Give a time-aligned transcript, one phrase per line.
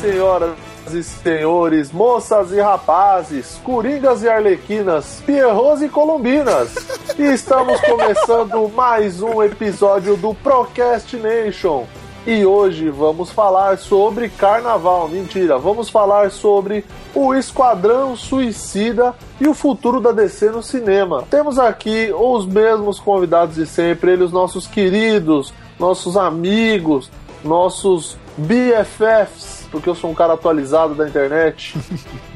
[0.00, 0.56] Senhoras
[0.94, 6.74] e senhores, moças e rapazes, coringas e arlequinas, pierros e colombinas.
[7.18, 11.84] E estamos começando mais um episódio do Procrastination.
[12.26, 15.06] E hoje vamos falar sobre carnaval.
[15.06, 16.82] Mentira, vamos falar sobre
[17.14, 21.26] o Esquadrão Suicida e o futuro da DC no cinema.
[21.30, 27.10] Temos aqui os mesmos convidados de sempre, eles, nossos queridos, nossos amigos,
[27.44, 31.76] nossos BFFs, porque eu sou um cara atualizado da internet.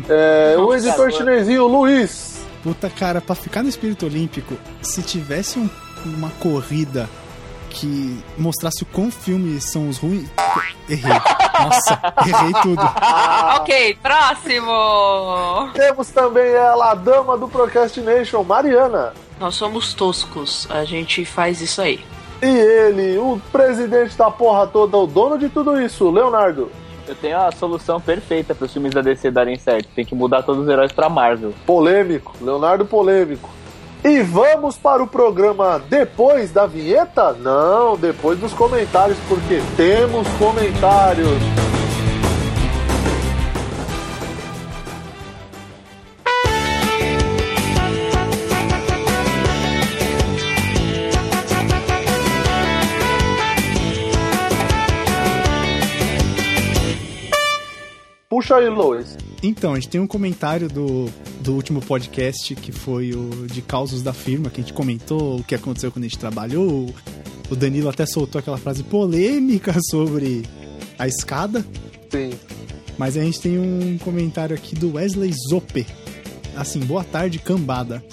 [0.06, 2.44] É, o editor chinesinho, Luiz.
[2.62, 5.68] Puta cara, pra ficar no espírito olímpico, se tivesse um,
[6.04, 7.08] uma corrida
[7.74, 10.28] que mostrasse o quão filmes são os ruins.
[10.88, 11.12] Errei.
[11.58, 12.82] Nossa, errei tudo.
[13.56, 15.70] ok, próximo!
[15.72, 19.14] Temos também ela, a dama do Procrastination, Mariana.
[19.40, 22.04] Nós somos toscos, a gente faz isso aí.
[22.42, 26.70] E ele, o presidente da porra toda, o dono de tudo isso, Leonardo.
[27.06, 29.88] Eu tenho a solução perfeita para os filmes da DC darem certo.
[29.94, 31.52] Tem que mudar todos os heróis para Marvel.
[31.66, 33.50] Polêmico, Leonardo polêmico.
[34.02, 37.32] E vamos para o programa depois da vinheta?
[37.32, 41.73] Não, depois dos comentários, porque temos comentários.
[58.44, 59.16] Puxa aí, Lois.
[59.42, 61.06] Então, a gente tem um comentário do,
[61.40, 65.42] do último podcast, que foi o de causos da firma, que a gente comentou o
[65.42, 66.94] que aconteceu quando a gente trabalhou.
[67.50, 70.42] O Danilo até soltou aquela frase polêmica sobre
[70.98, 71.64] a escada.
[72.10, 72.32] Sim.
[72.98, 75.86] Mas a gente tem um comentário aqui do Wesley Zope.
[76.54, 78.04] Assim, boa tarde, cambada.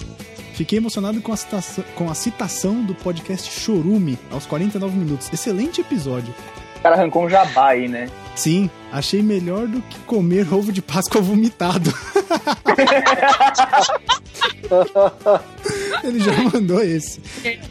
[0.54, 5.30] Fiquei emocionado com a, citação, com a citação do podcast Chorume, aos 49 minutos.
[5.30, 6.34] Excelente episódio.
[6.82, 8.10] O cara arrancou um jabá aí, né?
[8.34, 11.94] Sim, achei melhor do que comer ovo de Páscoa vomitado.
[16.02, 17.20] ele já mandou esse.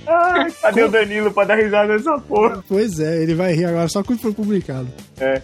[0.07, 0.87] Ai, cadê Com...
[0.87, 2.63] o Danilo pra dar risada nessa porra?
[2.69, 4.87] Pois é, ele vai rir agora só quando for publicado.
[5.19, 5.41] É.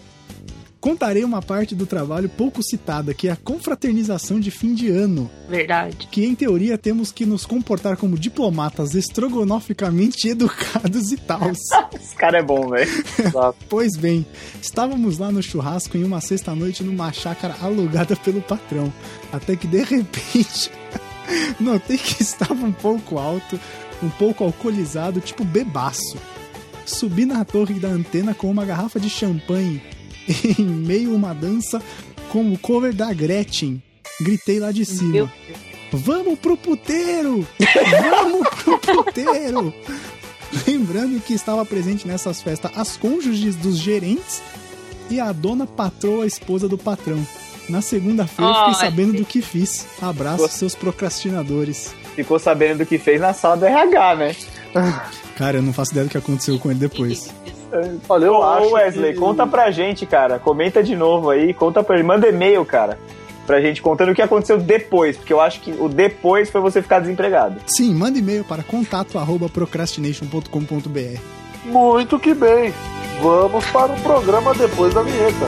[0.87, 5.29] Contarei uma parte do trabalho pouco citada, que é a confraternização de fim de ano.
[5.49, 6.07] Verdade.
[6.09, 11.51] Que em teoria temos que nos comportar como diplomatas estrogonoficamente educados e tal.
[11.93, 12.89] Esse cara é bom, velho.
[13.67, 14.25] pois bem,
[14.61, 18.91] estávamos lá no churrasco em uma sexta-noite numa chácara alugada pelo patrão.
[19.33, 20.71] Até que de repente
[21.59, 23.59] notei que estava um pouco alto,
[24.01, 26.15] um pouco alcoolizado, tipo bebaço.
[26.85, 29.96] Subi na torre da antena com uma garrafa de champanhe
[30.57, 31.81] em meio a uma dança
[32.29, 33.81] com o cover da Gretchen.
[34.21, 35.31] Gritei lá de cima.
[35.91, 37.47] Vamos pro puteiro!
[38.11, 39.73] Vamos pro puteiro!
[40.65, 44.41] Lembrando que estava presente nessas festas as cônjuges dos gerentes
[45.09, 47.25] e a dona patroa, a esposa do patrão.
[47.69, 49.85] Na segunda-feira oh, fiquei sabendo do que fiz.
[50.01, 50.49] Abraço Ficou...
[50.49, 51.93] seus procrastinadores.
[52.15, 54.35] Ficou sabendo do que fez na sala do RH, né?
[55.35, 57.29] Cara, eu não faço ideia do que aconteceu com ele depois.
[58.09, 59.19] Olha, eu Ô, acho Wesley, que...
[59.19, 60.37] conta pra gente, cara.
[60.39, 62.03] Comenta de novo aí, conta pra ele.
[62.03, 62.99] Manda e-mail, cara.
[63.45, 66.81] Pra gente contando o que aconteceu depois, porque eu acho que o depois foi você
[66.81, 67.55] ficar desempregado.
[67.65, 71.19] Sim, manda e-mail para contato@procrastination.com.br.
[71.65, 72.73] Muito que bem.
[73.21, 75.45] Vamos para o programa depois da vinheta.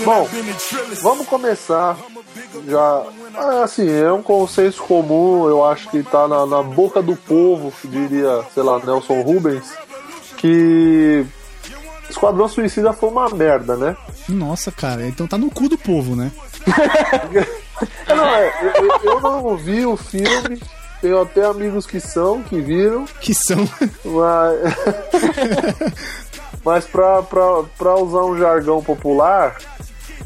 [0.00, 0.28] Bom,
[1.02, 1.96] vamos começar
[2.66, 3.02] já.
[3.34, 7.72] Ah, assim, é um consenso comum, eu acho que tá na, na boca do povo,
[7.84, 9.72] diria, sei lá, Nelson Rubens,
[10.36, 11.24] que
[12.10, 13.96] Esquadrão Suicida foi uma merda, né?
[14.28, 16.30] Nossa, cara, então tá no cu do povo, né?
[18.08, 20.60] não, é, eu, eu não vi o filme,
[21.00, 23.06] tenho até amigos que são, que viram.
[23.20, 23.68] Que são.
[24.04, 25.94] Mas,
[26.64, 29.56] mas pra, pra, pra usar um jargão popular,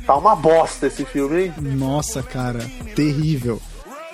[0.06, 1.54] Tá uma bosta esse filme, hein?
[1.58, 2.60] Nossa, cara,
[2.94, 3.60] terrível.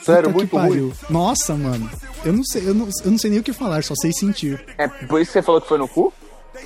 [0.03, 0.93] Sério, Puta muito ruim.
[1.11, 1.89] Nossa, mano.
[2.25, 4.65] Eu não sei, eu não, eu não sei nem o que falar, só sei sentir.
[4.79, 6.13] É por isso que você falou que foi no cu?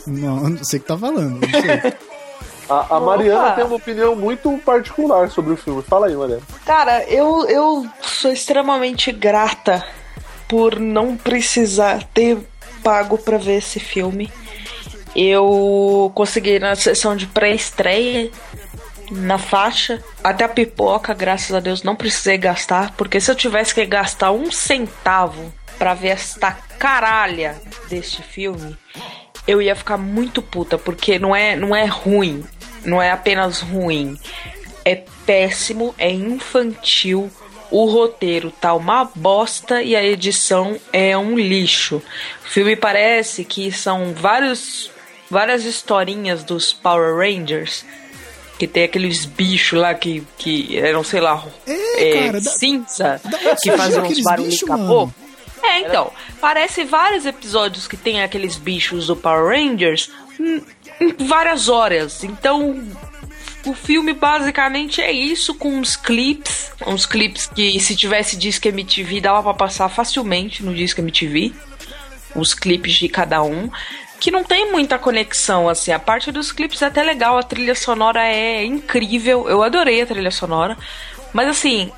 [0.06, 1.92] Não, eu não sei o que tá falando, não sei.
[2.68, 5.82] A, a Mariana tem uma opinião muito particular sobre o filme.
[5.82, 6.42] Fala aí, Mariana.
[6.64, 9.86] Cara, eu, eu sou extremamente grata
[10.48, 12.38] por não precisar ter
[12.82, 14.32] pago para ver esse filme.
[15.14, 18.30] Eu consegui na sessão de pré-estreia
[19.10, 20.02] na faixa.
[20.22, 24.32] Até a pipoca, graças a Deus, não precisei gastar, porque se eu tivesse que gastar
[24.32, 28.76] um centavo para ver esta caralha deste filme,
[29.46, 32.44] eu ia ficar muito puta, porque não é, não é ruim,
[32.84, 34.18] não é apenas ruim,
[34.84, 37.30] é péssimo, é infantil.
[37.68, 42.00] O roteiro tá uma bosta e a edição é um lixo.
[42.44, 44.88] O filme parece que são vários,
[45.28, 47.84] várias historinhas dos Power Rangers
[48.58, 53.56] que tem aqueles bichos lá que, que eram, sei lá, é, é, cara, cinza, da
[53.56, 55.10] que faziam uns barulhos capô.
[55.62, 60.62] É, então, parece vários episódios que tem aqueles bichos do Power Rangers em,
[61.00, 62.22] em várias horas.
[62.24, 62.82] Então,
[63.66, 69.20] o filme basicamente é isso, com uns clips, uns clips que se tivesse disco MTV
[69.20, 71.52] dava para passar facilmente no disco MTV,
[72.34, 73.68] os clipes de cada um,
[74.20, 75.92] que não tem muita conexão assim.
[75.92, 80.06] A parte dos clipes é até legal, a trilha sonora é incrível, eu adorei a
[80.06, 80.76] trilha sonora,
[81.32, 81.92] mas assim,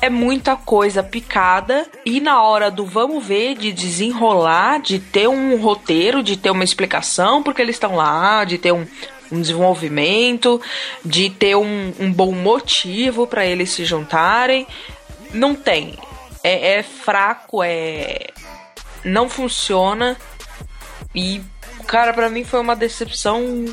[0.00, 5.56] é muita coisa picada e na hora do vamos ver, de desenrolar, de ter um
[5.56, 8.86] roteiro, de ter uma explicação porque eles estão lá, de ter um,
[9.32, 10.60] um desenvolvimento,
[11.04, 14.66] de ter um, um bom motivo para eles se juntarem.
[15.32, 15.98] Não tem.
[16.42, 18.26] É, é fraco, é.
[19.04, 20.16] Não funciona.
[21.14, 21.40] E,
[21.86, 23.64] cara, para mim foi uma decepção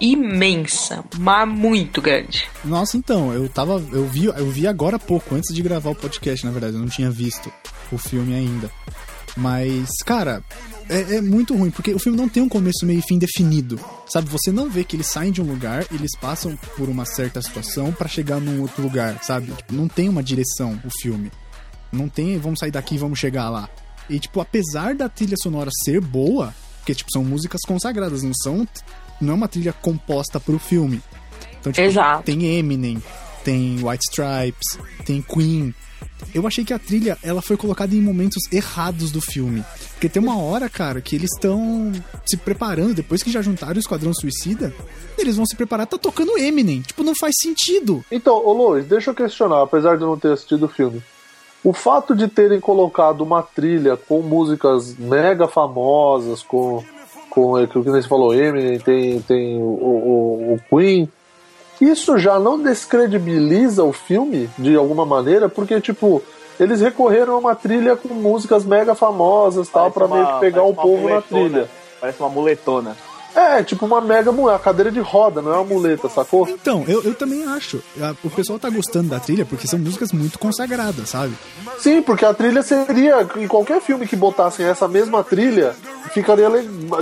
[0.00, 2.48] imensa, mas muito grande.
[2.64, 3.74] Nossa, então, eu tava.
[3.92, 6.80] Eu vi, eu vi agora há pouco, antes de gravar o podcast, na verdade, eu
[6.80, 7.52] não tinha visto
[7.90, 8.70] o filme ainda.
[9.36, 10.42] Mas, cara,
[10.88, 13.78] é, é, muito ruim, porque o filme não tem um começo, meio e fim definido.
[14.06, 17.42] Sabe, você não vê que eles saem de um lugar, eles passam por uma certa
[17.42, 19.52] situação para chegar num outro lugar, sabe?
[19.52, 21.30] Tipo, não tem uma direção o filme.
[21.92, 23.68] Não tem, vamos sair daqui vamos chegar lá.
[24.08, 26.54] E, tipo, apesar da trilha sonora ser boa,
[26.86, 28.66] porque, tipo, são músicas consagradas, não são.
[29.20, 31.02] Não é uma trilha composta pro filme.
[31.58, 32.22] Então, tipo, Exato.
[32.22, 33.02] tem Eminem,
[33.42, 35.74] tem White Stripes, tem Queen,
[36.32, 39.64] eu achei que a trilha ela foi colocada em momentos errados do filme.
[39.94, 41.90] Porque tem uma hora, cara, que eles estão
[42.24, 44.72] se preparando, depois que já juntaram o Esquadrão Suicida,
[45.18, 46.82] eles vão se preparar, tá tocando Eminem.
[46.82, 48.04] Tipo, não faz sentido.
[48.12, 51.02] Então, ô Lois, deixa eu questionar, apesar de eu não ter assistido o filme.
[51.66, 56.84] O fato de terem colocado uma trilha com músicas mega famosas, com,
[57.28, 61.10] com é, que você falou, Eminem, tem, tem o, o, o Queen,
[61.80, 66.22] isso já não descredibiliza o filme de alguma maneira, porque, tipo,
[66.60, 70.72] eles recorreram a uma trilha com músicas mega famosas tal, para meio que pegar o
[70.72, 71.68] povo na trilha.
[72.00, 72.96] Parece uma muletona.
[73.36, 76.48] É, tipo uma mega muleta, cadeira de roda, não é uma muleta, sacou?
[76.48, 77.82] Então, eu, eu também acho.
[78.24, 81.34] O pessoal tá gostando da trilha porque são músicas muito consagradas, sabe?
[81.78, 83.28] Sim, porque a trilha seria.
[83.36, 85.76] Em qualquer filme que botassem essa mesma trilha,
[86.12, 86.48] ficaria.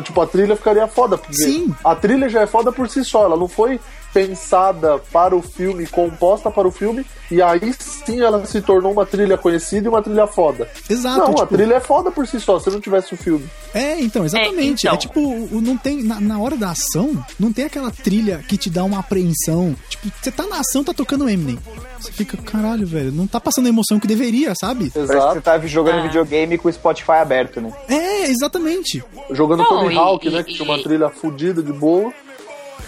[0.02, 1.18] Tipo, a trilha ficaria foda.
[1.18, 1.74] Porque Sim.
[1.84, 3.80] A trilha já é foda por si só, ela não foi
[4.14, 9.04] pensada para o filme, composta para o filme, e aí sim ela se tornou uma
[9.04, 10.70] trilha conhecida e uma trilha foda.
[10.88, 11.18] Exato.
[11.18, 11.42] Não, tipo...
[11.42, 13.44] a trilha é foda por si só, se não tivesse o filme.
[13.74, 14.86] É, então, exatamente.
[14.86, 14.94] É, então.
[14.94, 16.04] é tipo, não tem.
[16.04, 19.74] Na, na, hora da ação, não tem aquela trilha que te dá uma apreensão.
[19.88, 21.58] Tipo, você tá na ação, tá tocando Eminem.
[21.98, 24.92] Você fica, caralho, velho, não tá passando a emoção que deveria, sabe?
[24.94, 25.06] Exato.
[25.06, 26.02] Parece que você tá jogando ah.
[26.02, 27.72] videogame com o Spotify aberto, né?
[27.88, 28.93] É, exatamente.
[29.30, 30.42] Jogando Tony Hawk, né?
[30.42, 32.12] Que tinha uma trilha fodida de boa.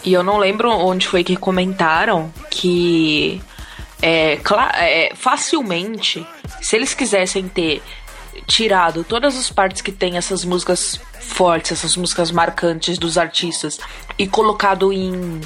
[0.04, 3.40] E eu não lembro onde foi que comentaram que
[4.02, 4.38] é,
[4.75, 6.26] é, facilmente,
[6.60, 7.82] se eles quisessem ter
[8.46, 13.80] tirado todas as partes que tem essas músicas fortes, essas músicas marcantes dos artistas
[14.18, 15.40] e colocado em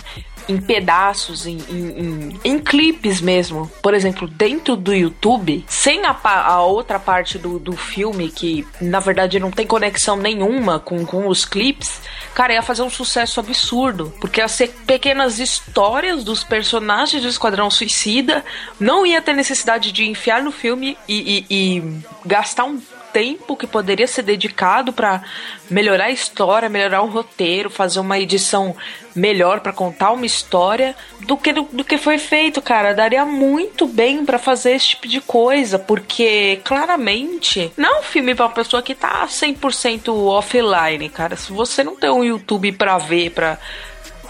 [0.50, 3.70] em pedaços, em, em, em, em, clipes mesmo.
[3.82, 9.00] Por exemplo, dentro do YouTube, sem a, a outra parte do, do filme, que na
[9.00, 12.00] verdade não tem conexão nenhuma com, com os clipes,
[12.34, 14.12] cara, ia fazer um sucesso absurdo.
[14.20, 18.44] Porque ia ser pequenas histórias dos personagens do Esquadrão Suicida,
[18.78, 22.80] não ia ter necessidade de enfiar no filme e, e, e gastar um
[23.12, 25.22] tempo que poderia ser dedicado para
[25.70, 28.74] melhorar a história, melhorar o roteiro, fazer uma edição
[29.14, 32.94] melhor para contar uma história do que do, que foi feito, cara.
[32.94, 38.34] Daria muito bem para fazer esse tipo de coisa, porque claramente não é um filme
[38.34, 41.36] para uma pessoa que tá 100% offline, cara.
[41.36, 43.58] Se você não tem um YouTube para ver, para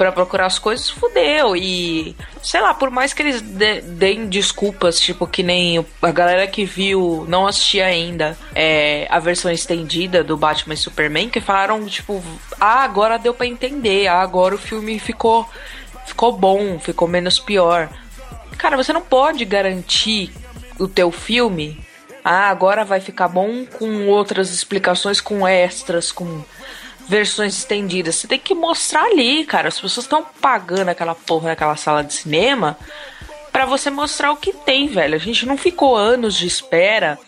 [0.00, 1.54] para procurar as coisas, fudeu.
[1.54, 6.64] E, sei lá, por mais que eles deem desculpas, tipo, que nem a galera que
[6.64, 12.24] viu, não assistia ainda é, a versão estendida do Batman e Superman, que falaram, tipo,
[12.58, 15.46] ah, agora deu para entender, ah, agora o filme ficou,
[16.06, 17.90] ficou bom, ficou menos pior.
[18.56, 20.32] Cara, você não pode garantir
[20.78, 21.78] o teu filme
[22.24, 26.42] ah, agora vai ficar bom com outras explicações, com extras, com
[27.10, 28.14] versões estendidas.
[28.14, 29.66] Você tem que mostrar ali, cara.
[29.66, 32.78] As pessoas estão pagando aquela porra naquela sala de cinema
[33.50, 35.16] para você mostrar o que tem, velho.
[35.16, 37.18] A gente não ficou anos de espera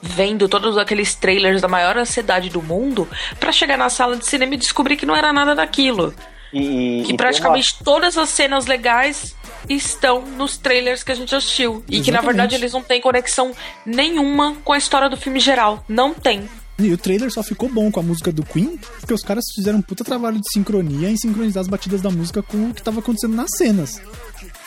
[0.00, 3.06] vendo todos aqueles trailers da maior ansiedade do mundo
[3.38, 6.14] para chegar na sala de cinema e descobrir que não era nada daquilo.
[6.50, 7.84] E, que e praticamente uma...
[7.84, 9.36] todas as cenas legais
[9.68, 11.72] estão nos trailers que a gente assistiu.
[11.72, 12.00] Exatamente.
[12.00, 13.52] E que na verdade eles não têm conexão
[13.84, 15.84] nenhuma com a história do filme geral.
[15.86, 16.48] Não tem.
[16.78, 19.78] E o trailer só ficou bom com a música do Queen, porque os caras fizeram
[19.78, 22.98] um puta trabalho de sincronia em sincronizar as batidas da música com o que tava
[22.98, 24.00] acontecendo nas cenas.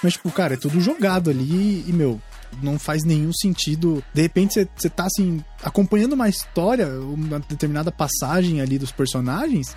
[0.01, 2.21] Mas, tipo, cara, é tudo jogado ali e, meu,
[2.61, 4.03] não faz nenhum sentido.
[4.13, 9.75] De repente você tá assim, acompanhando uma história, uma determinada passagem ali dos personagens.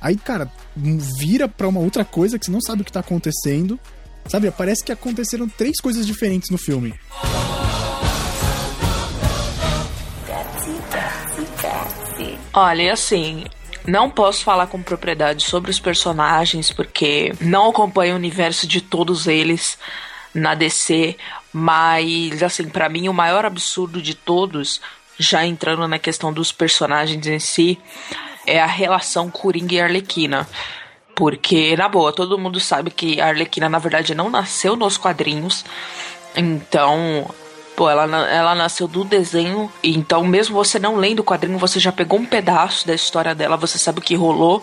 [0.00, 0.50] Aí, cara,
[1.18, 3.78] vira pra uma outra coisa que você não sabe o que tá acontecendo.
[4.28, 4.50] Sabe?
[4.50, 6.94] Parece que aconteceram três coisas diferentes no filme.
[12.58, 13.44] Olha, assim,
[13.86, 19.26] não posso falar com propriedade sobre os personagens porque não acompanho o universo de todos
[19.26, 19.78] eles
[20.32, 21.18] na DC,
[21.52, 24.80] mas assim, para mim o maior absurdo de todos,
[25.18, 27.78] já entrando na questão dos personagens em si,
[28.46, 30.48] é a relação Coringa e Arlequina.
[31.14, 35.62] Porque, na boa, todo mundo sabe que a Arlequina, na verdade, não nasceu nos quadrinhos.
[36.34, 37.28] Então,
[37.76, 41.92] Pô, ela, ela nasceu do desenho, então mesmo você não lendo o quadrinho, você já
[41.92, 44.62] pegou um pedaço da história dela, você sabe o que rolou.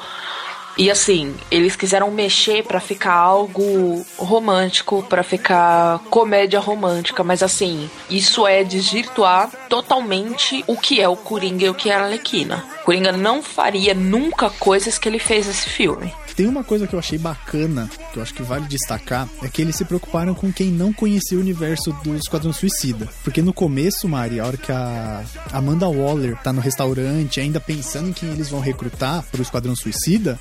[0.76, 7.88] E assim, eles quiseram mexer para ficar algo romântico, para ficar comédia romântica, mas assim,
[8.10, 12.66] isso é desvirtuar totalmente o que é o Coringa e o que é a Arlequina.
[12.84, 16.12] Coringa não faria nunca coisas que ele fez nesse filme.
[16.36, 19.62] Tem uma coisa que eu achei bacana, que eu acho que vale destacar, é que
[19.62, 23.08] eles se preocuparam com quem não conhecia o universo do Esquadrão Suicida.
[23.24, 28.10] Porque no começo, Mari, a hora que a Amanda Waller tá no restaurante, ainda pensando
[28.10, 30.40] em quem eles vão recrutar pro Esquadrão Suicida,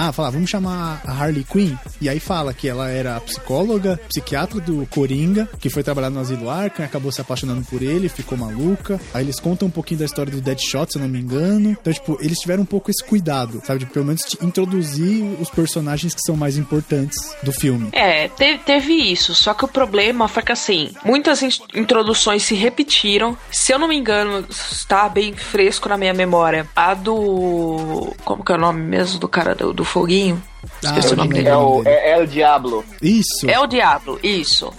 [0.00, 1.76] ah, fala, vamos chamar a Harley Quinn.
[2.00, 6.20] E aí fala que ela era a psicóloga, psiquiatra do Coringa, que foi trabalhar no
[6.20, 9.00] Asilo Arkham, acabou se apaixonando por ele, ficou maluca.
[9.12, 11.70] Aí eles contam um pouquinho da história do Deadshot, se eu não me engano.
[11.70, 13.80] Então, tipo, eles tiveram um pouco esse cuidado, sabe?
[13.80, 17.88] De pelo menos introduzir os personagens que são mais importantes do filme.
[17.90, 19.34] É, teve, teve isso.
[19.34, 23.36] Só que o problema foi que, assim, muitas in introduções se repetiram.
[23.50, 26.68] Se eu não me engano, está bem fresco na minha memória.
[26.76, 28.14] A do.
[28.24, 30.42] Como que é o nome mesmo do cara do, do foguinho?
[30.82, 31.48] Esqueci ah, o nome dele.
[31.48, 32.84] É o, é, é o Diablo.
[33.02, 33.48] Isso.
[33.48, 34.72] É o Diablo, isso.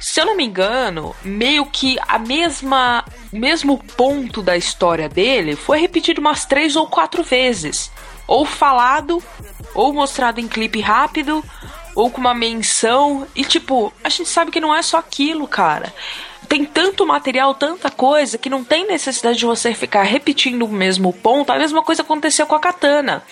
[0.00, 3.04] Se eu não me engano, meio que a mesma.
[3.32, 7.90] O mesmo ponto da história dele foi repetido umas três ou quatro vezes.
[8.26, 9.22] Ou falado
[9.76, 11.44] ou mostrado em clipe rápido,
[11.94, 13.26] ou com uma menção.
[13.34, 15.92] E tipo, a gente sabe que não é só aquilo, cara.
[16.48, 21.12] Tem tanto material, tanta coisa, que não tem necessidade de você ficar repetindo o mesmo
[21.12, 21.50] ponto.
[21.50, 23.22] A mesma coisa aconteceu com a Katana.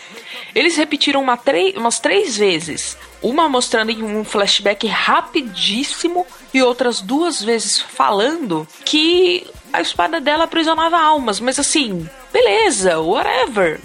[0.54, 1.38] Eles repetiram uma
[1.76, 2.97] umas três vezes.
[3.23, 10.44] Uma mostrando em um flashback rapidíssimo e outras duas vezes falando que a espada dela
[10.44, 11.40] aprisionava almas.
[11.40, 13.80] Mas assim, beleza, whatever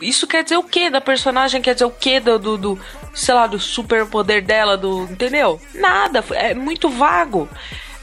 [0.00, 1.62] isso quer dizer o que da personagem?
[1.62, 2.80] Quer dizer o que do, do, do,
[3.14, 5.04] sei lá, do superpoder dela, do.
[5.04, 5.60] Entendeu?
[5.74, 7.48] Nada, é muito vago.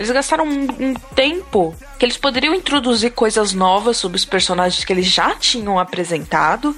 [0.04, 4.92] Eles gastaram um, um, tempo que eles poderiam introduzir coisas novas sobre os personagens que
[4.92, 6.76] eles já tinham apresentado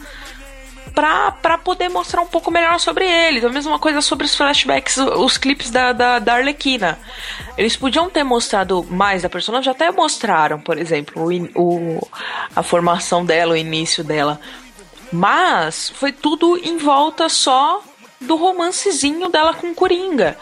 [0.94, 3.44] pra, pra poder mostrar um pouco melhor sobre eles.
[3.44, 7.00] A mesma coisa sobre os flashbacks, os clipes da, da, da Arlequina.
[7.58, 12.08] Eles podiam ter mostrado mais da personagem, até mostraram, por exemplo, o, o,
[12.56, 14.40] a formação dela, o início dela.
[15.12, 17.82] Mas foi tudo em volta só
[18.22, 20.38] do romancezinho dela com Coringa.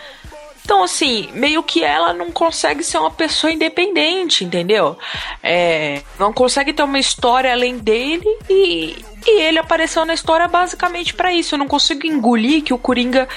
[0.64, 4.98] Então, assim, meio que ela não consegue ser uma pessoa independente, entendeu?
[5.42, 11.14] É, não consegue ter uma história além dele e, e ele apareceu na história basicamente
[11.14, 11.56] para isso.
[11.56, 13.28] Eu não consigo engolir que o Coringa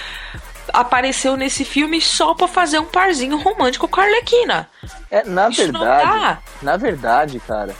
[0.72, 4.68] apareceu nesse filme só pra fazer um parzinho romântico com a Arlequina.
[5.10, 7.74] É, na isso verdade, na verdade, cara,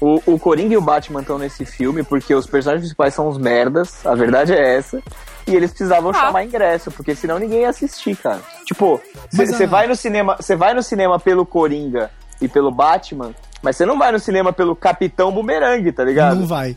[0.00, 3.38] o, o Coringa e o Batman estão nesse filme porque os personagens principais são os
[3.38, 5.00] merdas, a verdade é essa.
[5.46, 6.14] E eles precisavam ah.
[6.14, 8.40] chamar ingresso, porque senão ninguém ia assistir, cara.
[8.64, 13.76] Tipo, você vai no cinema, você vai no cinema pelo Coringa e pelo Batman, mas
[13.76, 16.40] você não vai no cinema pelo Capitão Boomerang, tá ligado?
[16.40, 16.76] Não vai.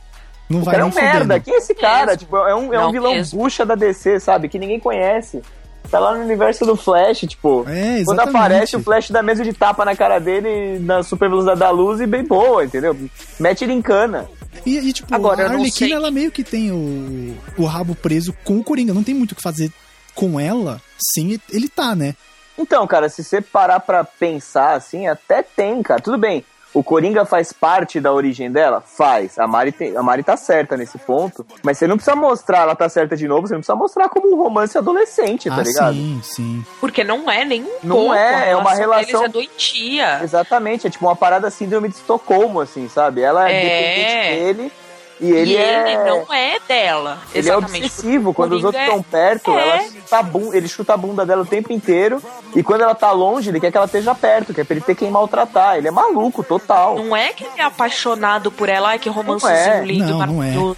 [0.49, 1.39] Não o vai cara é um merda.
[1.39, 2.15] Quem é esse cara?
[2.15, 3.39] Tipo, é um, é um vilão mesmo.
[3.39, 4.47] bucha da DC, sabe?
[4.47, 5.41] Que ninguém conhece.
[5.89, 7.65] Tá lá no universo do Flash, tipo.
[7.67, 11.59] É, quando aparece o Flash dá mesa de tapa na cara dele na super velocidade
[11.59, 12.97] da luz e bem boa, entendeu?
[13.39, 14.25] Mete ele em cana.
[14.65, 18.59] E, e tipo, Agora, a Arlequina, ela meio que tem o, o rabo preso com
[18.59, 18.93] o Coringa.
[18.93, 19.71] Não tem muito o que fazer
[20.13, 20.81] com ela
[21.15, 22.15] sem ele tá, né?
[22.57, 26.01] Então, cara, se você parar pra pensar assim, até tem, cara.
[26.01, 26.45] Tudo bem.
[26.75, 28.81] O Coringa faz parte da origem dela?
[28.81, 29.39] Faz.
[29.39, 31.45] A Mari, tem, a Mari tá certa nesse ponto.
[31.63, 34.33] Mas você não precisa mostrar ela tá certa de novo, você não precisa mostrar como
[34.33, 35.93] um romance adolescente, tá ah, ligado?
[35.95, 36.65] Sim, sim.
[36.81, 39.21] Porque não é nenhum Não pouco, é, é uma relação.
[39.21, 40.19] Deles é doentia.
[40.21, 43.21] Exatamente, é tipo uma parada síndrome de Estocolmo, assim, sabe?
[43.21, 43.61] Ela é, É.
[43.61, 44.84] dependente dele
[45.19, 45.93] e ele, e é.
[45.93, 47.17] ele não é dela.
[47.33, 47.85] Ele é Exatamente.
[47.85, 49.67] obsessivo, quando os Coringa outros é- estão perto, é.
[49.69, 52.21] ela chuta a bunda, ele chuta a bunda dela o tempo inteiro.
[52.55, 54.85] E quando ela tá longe, ele quer que ela esteja perto, que é pra ele
[54.85, 55.77] ter quem maltratar.
[55.77, 56.95] Ele é maluco, total.
[56.97, 59.85] Não é que ele é apaixonado por ela, ai que romancezinho é.
[59.85, 60.47] lindo, Não, não é.
[60.47, 60.77] maravilhoso.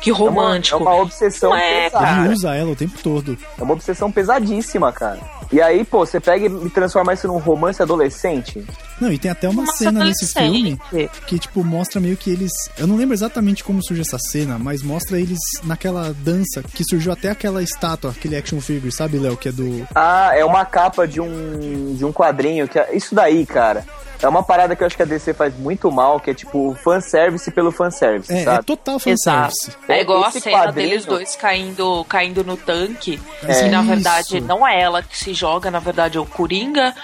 [0.00, 0.76] Que romântico.
[0.76, 2.20] É uma, é uma obsessão Não é, pesada.
[2.20, 3.38] Ele usa ela o tempo todo.
[3.58, 5.18] É uma obsessão pesadíssima, cara.
[5.50, 8.62] E aí, pô, você pega e transforma isso num romance adolescente.
[9.00, 10.78] Não, e tem até uma Romance cena nesse filme
[11.26, 12.50] que, tipo, mostra meio que eles.
[12.78, 17.12] Eu não lembro exatamente como surge essa cena, mas mostra eles naquela dança que surgiu
[17.12, 19.36] até aquela estátua, aquele action figure, sabe, Léo?
[19.36, 19.86] Que é do.
[19.94, 22.68] Ah, é uma capa de um, de um quadrinho.
[22.68, 23.84] que é, Isso daí, cara.
[24.22, 26.74] É uma parada que eu acho que a DC faz muito mal, que é tipo
[26.82, 28.64] fanservice pelo fanservice, É, é sabe?
[28.64, 29.50] total Exato.
[29.52, 29.72] fanservice.
[29.88, 33.20] É igual Esse a cena quadrinho- deles dois caindo, caindo no tanque.
[33.42, 33.64] É.
[33.64, 34.46] que na verdade Isso.
[34.46, 36.94] não é ela que se joga, na verdade é o Coringa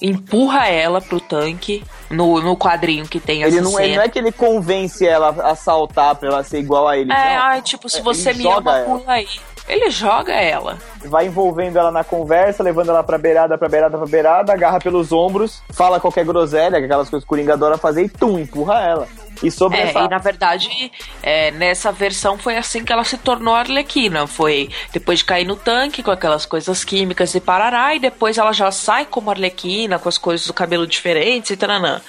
[0.00, 3.96] empurra ela pro tanque no, no quadrinho que tem Ele essa não, ele cena.
[3.96, 7.12] não é que ele convence ela a saltar pra ela ser igual a ele.
[7.12, 9.26] É, ai, tipo, se É, você ele me ama, pula aí.
[9.68, 10.78] Ele joga ela.
[11.06, 15.10] vai envolvendo ela na conversa, levando ela pra beirada, pra beirada, pra beirada, agarra pelos
[15.10, 19.08] ombros, fala qualquer groselha, aquelas coisas que o Coringa adora fazer, e tum, empurra ela.
[19.42, 20.00] E sobre É, essa...
[20.00, 24.26] e na verdade, é, nessa versão foi assim que ela se tornou Arlequina.
[24.26, 28.52] Foi depois de cair no tanque com aquelas coisas químicas e parará, e depois ela
[28.52, 32.00] já sai como Arlequina, com as coisas do cabelo diferentes e taranã.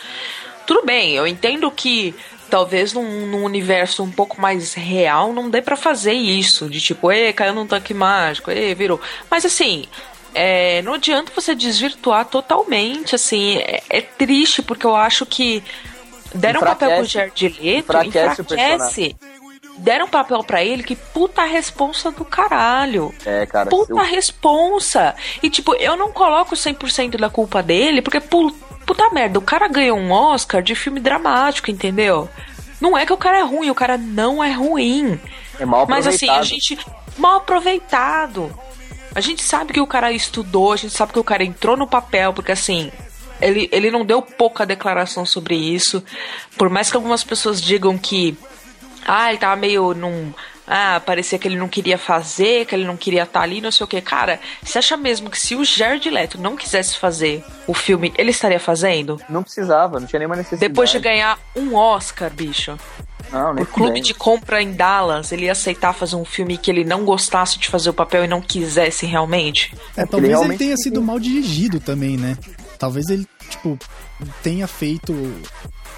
[0.66, 2.14] Tudo bem, eu entendo que
[2.50, 6.70] talvez num, num universo um pouco mais real não dê pra fazer isso.
[6.70, 9.00] De tipo, ei, caiu num tanque mágico, ei, virou.
[9.30, 9.86] Mas assim.
[10.34, 15.64] é, não adianta você desvirtuar totalmente, assim, é, é triste porque eu acho que
[16.34, 17.06] deram papel pro.
[17.06, 19.16] Jared Leto, Enfraquece o enfraquece.
[19.80, 23.14] Deram papel pra ele que puta responsa do caralho.
[23.26, 23.70] É, cara.
[23.70, 25.16] Puta eu- responsa.
[25.44, 28.52] E tipo, eu não coloco 100% da culpa dele, porque pu-
[28.86, 32.28] puta merda, o cara ganhou um Oscar de filme dramático, entendeu?
[32.82, 35.20] Não é que o cara é ruim, o cara não é ruim.
[35.60, 36.46] É mal Mas assim, a aproveitado.
[36.48, 36.80] gente.
[37.18, 38.52] Mal aproveitado.
[39.16, 41.88] A gente sabe que o cara estudou, a gente sabe que o cara entrou no
[41.88, 42.92] papel, porque assim.
[43.42, 46.04] Ele, ele não deu pouca declaração sobre isso.
[46.58, 48.38] Por mais que algumas pessoas digam que.
[49.06, 50.34] Ah, ele tava meio num.
[50.70, 53.86] Ah, parecia que ele não queria fazer, que ele não queria estar ali, não sei
[53.86, 54.02] o que.
[54.02, 58.32] Cara, você acha mesmo que se o Jared Leto não quisesse fazer o filme, ele
[58.32, 59.18] estaria fazendo?
[59.30, 60.68] Não precisava, não tinha nenhuma necessidade.
[60.68, 62.78] Depois de ganhar um Oscar, bicho.
[63.32, 64.08] Não, nem Por clube fudendo.
[64.08, 67.68] de compra em Dallas, ele ia aceitar fazer um filme que ele não gostasse de
[67.70, 69.74] fazer o papel e não quisesse realmente.
[69.96, 72.38] É, talvez ele realmente- tenha sido mal dirigido também, né?
[72.78, 73.78] Talvez ele, tipo,
[74.44, 75.14] tenha feito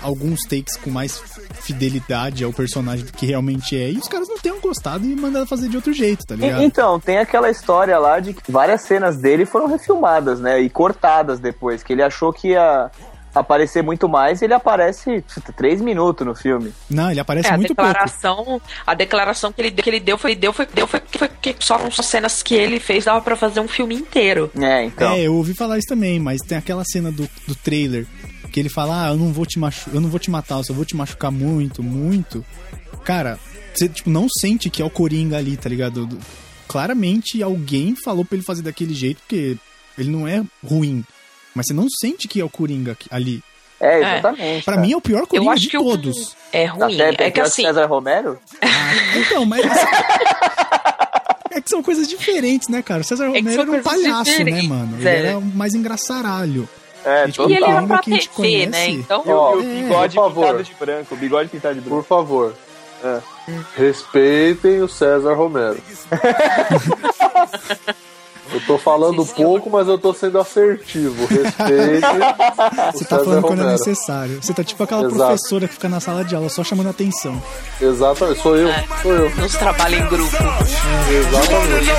[0.01, 1.21] alguns takes com mais
[1.61, 5.45] fidelidade ao personagem do que realmente é, e os caras não tenham gostado e mandado
[5.45, 6.63] fazer de outro jeito, tá ligado?
[6.63, 10.59] Então, tem aquela história lá de que várias cenas dele foram refilmadas, né?
[10.61, 12.89] E cortadas depois, que ele achou que ia
[13.33, 15.23] aparecer muito mais e ele aparece
[15.55, 16.73] três minutos no filme.
[16.89, 17.87] Não, ele aparece É, a muito pouco.
[17.87, 21.55] declaração, a declaração que ele, que ele deu foi deu foi deu foi, foi que
[21.59, 24.51] só com só cenas que ele fez dava pra fazer um filme inteiro.
[24.59, 25.11] É, então.
[25.13, 28.05] É, eu ouvi falar isso também, mas tem aquela cena do, do trailer
[28.51, 30.63] que ele fala: "Ah, eu não vou te machu eu não vou te matar, eu
[30.63, 32.43] só vou te machucar muito, muito".
[33.03, 33.37] Cara,
[33.73, 36.05] você tipo não sente que é o Coringa ali, tá ligado?
[36.05, 36.17] Do-
[36.67, 39.57] Claramente alguém falou pra ele fazer daquele jeito porque
[39.97, 41.03] ele não é ruim,
[41.59, 43.43] mas você não sente que é o Coringa ali.
[43.81, 44.63] É, exatamente.
[44.63, 44.85] Pra cara.
[44.85, 46.35] mim é o pior Eu Coringa acho de todos.
[46.53, 47.01] é ruim.
[47.01, 48.39] Até é que pior assim, César Romero?
[49.15, 49.61] Então, mas
[51.51, 53.01] É que são coisas diferentes, né, cara?
[53.01, 54.97] O César É Romero são era um palhaço, né, diferentes, mano?
[54.99, 55.15] Ele é.
[55.17, 56.69] era mais engraçaralho.
[57.03, 58.85] É, E, tipo, e ele era Coringa pra que a gente TV, né?
[58.85, 58.91] conhece.
[58.99, 60.45] Então, E o, É, bigode por favor.
[60.45, 61.95] pintado de branco, o bigode pintado de branco.
[61.97, 62.53] Por favor.
[63.03, 63.19] É.
[63.77, 65.81] Respeitem o César Romero.
[68.51, 71.25] Eu tô falando Sim, sim, pouco, mas eu tô sendo assertivo.
[71.25, 73.71] Respeitem o Você tá César falando quando é Romero.
[73.71, 74.39] necessário.
[74.41, 75.15] Você tá tipo aquela Exato.
[75.15, 77.41] professora que fica na sala de aula só chamando atenção.
[77.81, 78.69] Exatamente, sou eu,
[79.01, 79.35] sou eu.
[79.35, 80.35] nos trabalha em grupo.
[81.09, 81.89] Exatamente.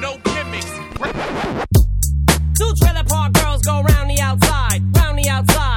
[0.00, 0.72] no gimmicks.
[2.58, 5.69] Two trailer park girls go round the outside, round the outside,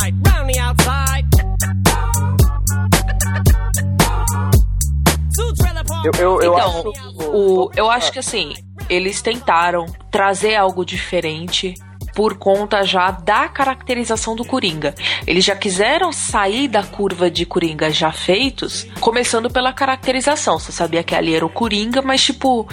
[6.04, 7.32] Eu, eu, eu então, acho.
[7.32, 8.54] o, eu acho que assim,
[8.90, 11.74] eles tentaram trazer algo diferente
[12.16, 14.94] por conta já da caracterização do Coringa.
[15.26, 20.60] Eles já quiseram sair da curva de Coringa já feitos, começando pela caracterização.
[20.60, 22.68] Você sabia que ali era o Coringa, mas tipo,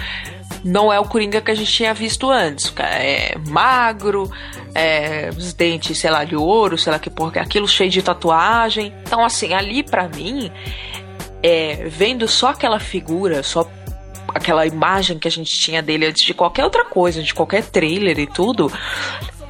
[0.63, 2.73] não é o Coringa que a gente tinha visto antes.
[2.79, 4.31] É magro,
[4.75, 8.03] é, os dentes, sei lá, de ouro, sei lá que porra, é aquilo cheio de
[8.03, 8.93] tatuagem.
[9.03, 10.51] Então, assim, ali pra mim,
[11.43, 13.71] é, vendo só aquela figura, só
[14.29, 18.19] aquela imagem que a gente tinha dele antes de qualquer outra coisa, de qualquer trailer
[18.19, 18.73] e tudo,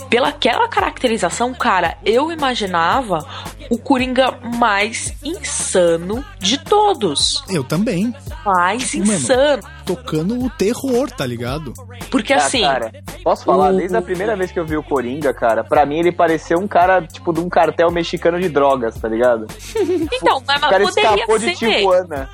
[0.09, 3.25] pela aquela caracterização, cara, eu imaginava
[3.71, 7.43] o Coringa mais insano de todos.
[7.49, 8.15] Eu também.
[8.45, 9.63] Mais Mano, insano.
[9.87, 11.73] Tocando o terror, tá ligado?
[12.11, 12.93] Porque Ah, assim, cara,
[13.25, 15.99] posso falar, o- desde a primeira vez que eu vi o Coringa, cara, pra mim
[15.99, 19.47] ele pareceu um cara, tipo, de um cartel mexicano de drogas, tá ligado?
[20.13, 21.73] então, mas O cara poderia escapou de ser.
[21.73, 22.29] Tijuana.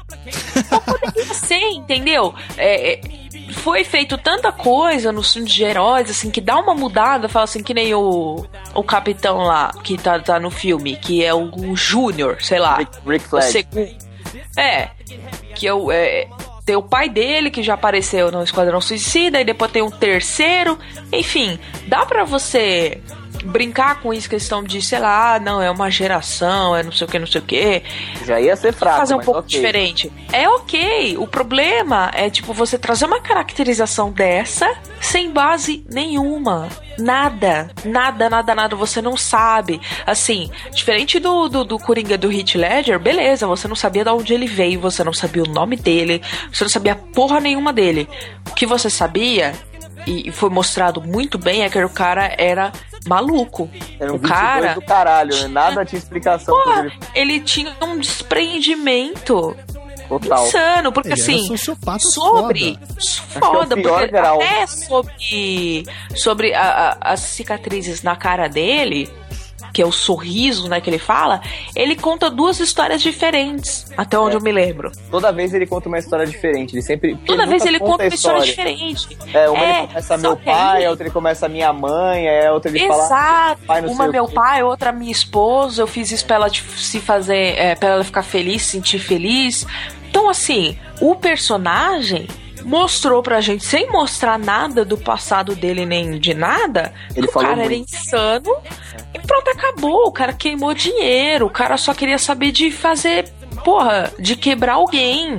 [0.85, 2.35] poderia ser, entendeu?
[2.57, 3.01] É, é,
[3.57, 7.63] foi feito tanta coisa nos filmes de heróis, assim, que dá uma mudada, fala assim,
[7.63, 11.77] que nem o, o capitão lá, que tá, tá no filme, que é o, o
[11.77, 12.77] Júnior, sei lá.
[12.77, 13.97] Rick, Rick o segundo.
[14.57, 14.91] É,
[15.55, 15.91] que é o.
[15.91, 16.29] É,
[16.65, 20.79] tem o pai dele, que já apareceu no Esquadrão Suicida, e depois tem um terceiro.
[21.13, 23.01] Enfim, dá pra você
[23.45, 27.07] brincar com isso, questão de, sei lá, ah, não, é uma geração, é não sei
[27.07, 27.83] o que, não sei o que
[28.25, 29.49] Já ia ser fraco, fazer um pouco ok.
[29.49, 30.13] diferente.
[30.33, 31.17] É ok.
[31.19, 36.69] O problema é, tipo, você trazer uma caracterização dessa sem base nenhuma.
[36.99, 37.71] Nada.
[37.85, 38.77] Nada, nada, nada.
[38.77, 39.81] Você não sabe.
[40.07, 44.33] Assim, diferente do, do, do Coringa do Heath Ledger, beleza, você não sabia de onde
[44.33, 46.23] ele veio, você não sabia o nome dele,
[46.53, 48.09] você não sabia porra nenhuma dele.
[48.51, 49.53] O que você sabia,
[50.07, 52.73] e foi mostrado muito bem, é que o cara era
[53.09, 53.69] maluco.
[53.99, 55.49] Era um o 22 cara do caralho, né?
[55.49, 59.57] Nada tinha explicação pra Porra, ele ele tinha um desprendimento
[60.09, 60.47] total.
[60.47, 62.79] insano, porque Ele assim, sobre
[63.35, 63.47] foda.
[63.47, 64.41] foda, é porque grau.
[64.41, 69.11] até sobre sobre a- a- as cicatrizes na cara dele,
[69.73, 71.41] que é o sorriso, né, que ele fala,
[71.75, 74.39] ele conta duas histórias diferentes, até onde É.
[74.39, 74.91] eu me lembro.
[75.11, 76.75] Toda vez ele conta uma história diferente.
[76.75, 77.17] Ele sempre.
[77.27, 79.19] Toda vez nunca ele conta a uma história diferente.
[79.35, 82.71] É, uma É, ele começa meu pai, a outra ele começa minha mãe, é outra
[82.71, 83.05] ele fala.
[83.05, 83.61] Exato.
[83.67, 85.83] pai não Uma meu pai, outra minha esposa.
[85.83, 89.67] Eu fiz isso pra ela se fazer, é, para ela ficar feliz, se sentir feliz.
[90.09, 92.27] Então, assim, o personagem
[92.65, 97.41] mostrou pra gente, sem mostrar nada do passado dele nem de nada, Ele que o
[97.41, 97.95] cara era muito.
[97.95, 98.57] insano
[99.17, 100.07] e pronto, acabou.
[100.07, 103.33] O cara queimou dinheiro, o cara só queria saber de fazer.
[103.65, 105.39] Porra, de quebrar alguém,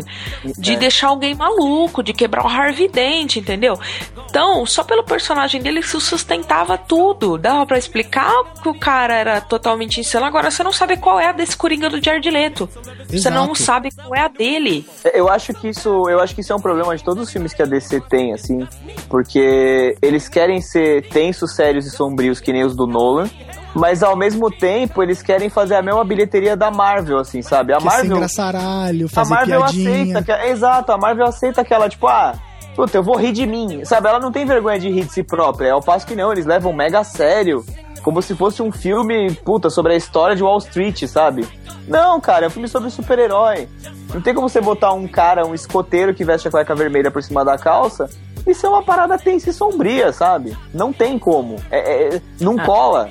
[0.58, 0.76] de É.
[0.76, 3.80] deixar alguém maluco, de quebrar o Harvey Dent, entendeu?
[4.28, 7.38] Então, só pelo personagem dele se sustentava tudo.
[7.38, 10.26] Dava pra explicar que o cara era totalmente insano.
[10.26, 12.68] Agora você não sabe qual é a desse Coringa do Jared Leto.
[13.08, 13.62] Você não Exato.
[13.64, 14.86] sabe qual é a dele.
[15.14, 17.54] Eu acho que isso, eu acho que isso é um problema de todos os filmes
[17.54, 18.68] que a DC tem, assim,
[19.10, 23.30] porque eles querem ser tensos, sérios e sombrios que nem os do Nolan,
[23.76, 27.74] mas ao mesmo tempo eles querem fazer a mesma bilheteria da Marvel, assim, sabe?
[27.74, 29.92] A Que é Marvel, engraçaralho, a fazer Marvel piadinha.
[30.20, 32.34] aceita, que, exato, a Marvel aceita aquela tipo, ah,
[32.76, 34.08] puta, eu vou rir de mim, sabe?
[34.08, 36.72] Ela não tem vergonha de rir de si própria, ao passo que não, eles levam
[36.74, 37.64] mega a sério.
[38.04, 41.46] Como se fosse um filme, puta, sobre a história de Wall Street, sabe?
[41.88, 43.68] Não, cara, é um filme sobre super-herói.
[44.14, 47.22] Não tem como você botar um cara, um escoteiro que veste a cueca vermelha por
[47.22, 48.10] cima da calça.
[48.46, 50.56] Isso é uma parada tensa e sombria, sabe?
[50.74, 51.58] Não tem como.
[51.70, 52.64] É- é- não Ah.
[52.64, 53.10] cola.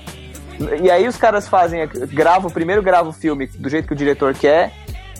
[0.82, 4.34] E aí os caras fazem, gravam, primeiro grava o filme do jeito que o diretor
[4.34, 4.72] quer,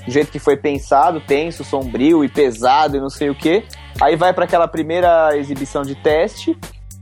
[0.05, 3.65] do jeito que foi pensado, tenso, sombrio e pesado e não sei o que.
[4.01, 6.57] Aí vai pra aquela primeira exibição de teste.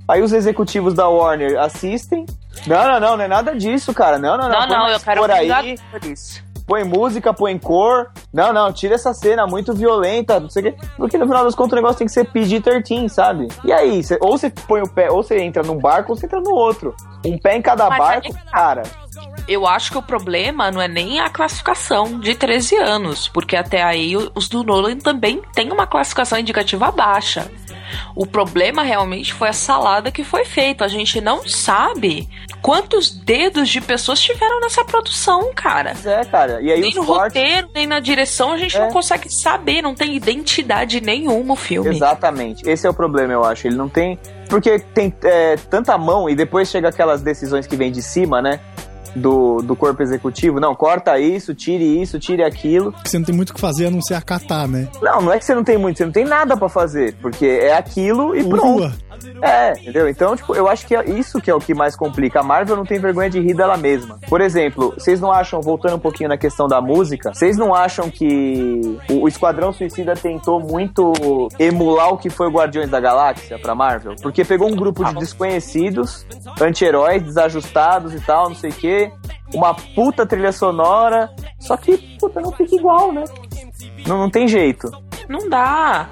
[0.06, 2.26] Aí os executivos da Warner assistem.
[2.66, 4.18] Não, não, não, não é nada disso, cara.
[4.18, 4.60] Não, não, não.
[4.60, 6.43] Não, não, eu quero cor aí, Vingadores.
[6.66, 8.10] Põe música, põe cor.
[8.32, 10.78] Não, não, tira essa cena muito violenta, não sei o quê.
[10.96, 13.48] Porque no final das contas o negócio tem que ser PG-13, sabe?
[13.64, 16.26] E aí, cê- ou você põe o pé, ou você entra num barco, ou você
[16.26, 16.94] entra no outro.
[17.24, 18.50] Um pé em cada Mas barco, aí que tá.
[18.50, 18.82] cara.
[19.46, 23.82] Eu acho que o problema não é nem a classificação de 13 anos, porque até
[23.82, 27.50] aí os do Nolan também têm uma classificação indicativa baixa.
[28.16, 30.84] O problema realmente foi a salada que foi feita.
[30.84, 32.28] A gente não sabe
[32.64, 35.90] quantos dedos de pessoas tiveram nessa produção, cara.
[35.92, 36.62] Pois é, cara.
[36.62, 37.38] E aí Nem no cortes.
[37.42, 38.80] roteiro, nem na direção, a gente É.
[38.80, 41.90] não consegue saber, não tem identidade nenhuma o filme.
[41.90, 42.66] Exatamente.
[42.66, 43.66] Esse é o problema, eu acho.
[43.66, 44.18] Ele não tem.
[44.48, 48.58] Porque tem é, tanta mão e depois chega aquelas decisões que vêm de cima, né?
[49.14, 50.58] Do, do corpo executivo.
[50.58, 52.92] Não, corta isso, tire isso, tire aquilo.
[53.04, 54.88] Você não tem muito o que fazer a não ser acatar, né?
[55.00, 57.14] Não, não é que você não tem muito, você não tem nada pra fazer.
[57.22, 58.92] Porque é aquilo e pronto.
[59.42, 60.08] É, entendeu?
[60.08, 62.40] Então, tipo, eu acho que é isso que é o que mais complica.
[62.40, 64.18] A Marvel não tem vergonha de rir dela mesma.
[64.28, 68.10] Por exemplo, vocês não acham, voltando um pouquinho na questão da música, vocês não acham
[68.10, 71.12] que o, Esquadrão Suicida tentou muito
[71.58, 74.14] emular o que foi Guardiões da Galáxia pra Marvel?
[74.22, 76.26] Porque pegou um grupo de desconhecidos,
[76.60, 79.12] anti-heróis, desajustados e tal, não sei o quê,
[79.52, 83.24] uma puta trilha sonora, só que, puta, não fica igual, né?
[84.06, 84.90] Não, não tem jeito.
[85.28, 86.08] Não dá.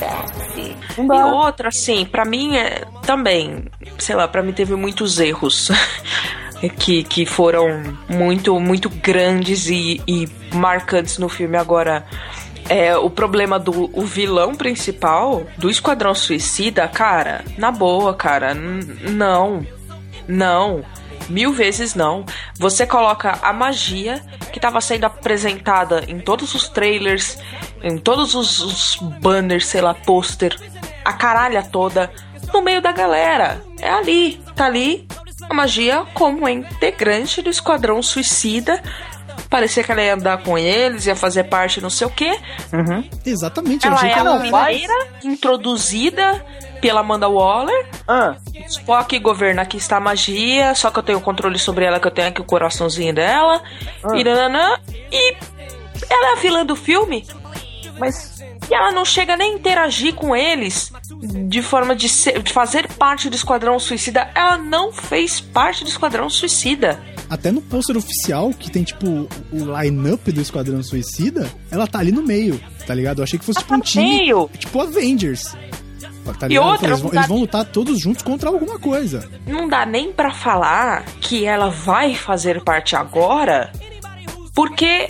[0.00, 0.76] Sexy.
[0.98, 3.64] E outra, assim, pra mim é também,
[3.98, 5.70] sei lá, pra mim teve muitos erros
[6.78, 11.56] que, que foram muito, muito grandes e, e marcantes no filme.
[11.56, 12.04] Agora,
[12.68, 19.66] é, o problema do o vilão principal do Esquadrão Suicida, cara, na boa, cara, não.
[20.28, 20.84] Não.
[21.28, 22.24] Mil vezes não.
[22.58, 27.38] Você coloca a magia que estava sendo apresentada em todos os trailers,
[27.82, 30.56] em todos os, os banners, sei lá, pôster,
[31.04, 32.10] a caralha toda,
[32.52, 33.62] no meio da galera.
[33.80, 35.06] É ali, tá ali
[35.48, 38.82] a magia como integrante do Esquadrão Suicida.
[39.50, 42.38] Parecia que ela ia andar com eles, ia fazer parte não sei o quê.
[43.26, 44.38] Exatamente, eu Ela é que a ela...
[44.38, 46.44] primeira introduzida
[46.80, 47.86] pela Amanda Waller.
[48.06, 48.36] Ah,
[48.68, 52.10] Spock governa aqui está a magia, só que eu tenho controle sobre ela, que eu
[52.12, 53.62] tenho aqui o coraçãozinho dela.
[54.14, 54.78] E nananã.
[55.10, 55.36] E
[56.08, 57.26] ela é a vilã do filme.
[57.98, 58.39] mas
[58.70, 60.92] E ela não chega nem a interagir com eles
[61.48, 64.30] de forma de, ser- de fazer parte do Esquadrão Suicida.
[64.34, 67.00] Ela não fez parte do Esquadrão Suicida.
[67.28, 72.12] Até no pôster oficial, que tem, tipo, o line-up do Esquadrão Suicida, ela tá ali
[72.12, 73.18] no meio, tá ligado?
[73.18, 74.50] Eu achei que fosse Ela tipo um tá no time, meio.
[74.56, 75.56] tipo Avengers.
[76.38, 79.28] Tá E outra, eles, vão, dá- eles vão lutar todos juntos contra alguma coisa.
[79.48, 83.72] Não dá nem pra falar que ela vai fazer parte agora,
[84.54, 85.08] porque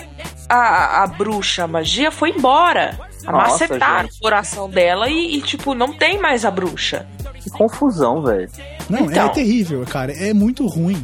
[0.49, 2.99] a, a bruxa, a magia, foi embora.
[3.24, 4.16] Nossa, Macetaram gente.
[4.16, 7.06] o coração dela e, e, tipo, não tem mais a bruxa.
[7.42, 8.50] que confusão, velho.
[8.90, 9.24] Não, Então.
[9.26, 10.12] é terrível, cara.
[10.12, 11.02] É muito ruim.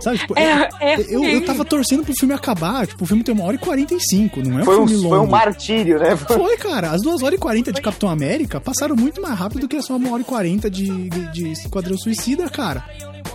[0.00, 1.30] Sabe, tipo, É- é eu, ruim.
[1.32, 2.86] eu tava torcendo pro filme acabar.
[2.86, 5.16] Tipo, o filme tem uma hora e 45, não é um Foi um, filme longo.
[5.16, 6.14] foi um martírio, né?
[6.16, 6.90] Foi, cara.
[6.90, 9.96] As duas horas e 40 de Capitão América passaram muito mais rápido do que só
[9.96, 12.84] uma hora e 40 de, de, de Esquadrão Suicida, cara.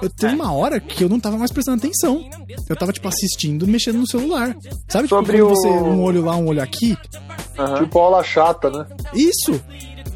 [0.02, 2.30] Eu teve uma hora que eu não tava mais prestando atenção.
[2.70, 4.56] Eu tava, tipo, assistindo, mexendo no celular.
[4.88, 6.96] Sabe, tipo, Sobre quando o- você um olho lá, um olho aqui?
[7.58, 7.76] Aham.
[7.84, 8.86] Tipo aula chata, né?
[9.14, 9.60] Isso!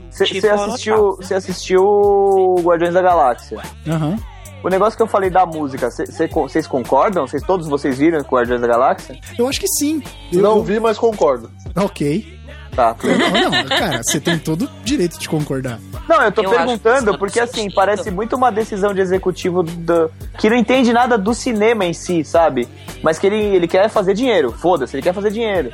[0.10, 3.60] Você Tipo, assistiu, você assistiu Guardiões da Galáxia.
[3.88, 4.18] Aham.
[4.64, 7.26] O negócio que eu falei da música, vocês concordam?
[7.26, 9.20] Cês, todos vocês viram Guardiões da Galáxia?
[9.40, 10.04] Eu acho que sim.
[10.32, 11.50] Eu, Não eu- vi, mas concordo.
[11.76, 12.40] Ok.
[12.76, 12.96] Tá.
[13.04, 15.78] Não, não, cara, você tem todo o direito de concordar.
[16.08, 17.76] Não, eu tô Eu perguntando que porque assim, sentido.
[17.76, 22.24] parece muito uma decisão de executivo do, que não entende nada do cinema em si,
[22.24, 22.68] sabe?
[23.04, 24.52] Mas que ele, ele quer fazer dinheiro.
[24.54, 25.72] Foda-se, ele quer fazer dinheiro.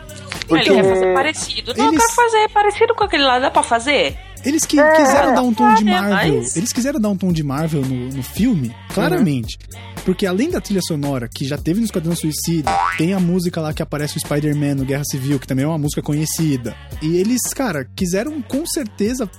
[0.47, 1.73] Porque Ele quer fazer parecido.
[1.75, 4.17] Não, eles- eu quero fazer parecido com aquele lá, dá pra fazer?
[4.47, 6.37] Eles que É, quiseram dar um tom de é, Marvel.
[6.37, 9.57] mas- Eles quiseram dar um tom de Marvel no, no filme, claramente.
[10.05, 13.73] Porque além da trilha sonora, que já teve no Esquadrão Suicida, tem a música lá
[13.73, 16.73] que aparece o Spider-Man no Guerra Civil, que também é uma música conhecida.
[17.01, 19.29] E eles, cara, quiseram com certeza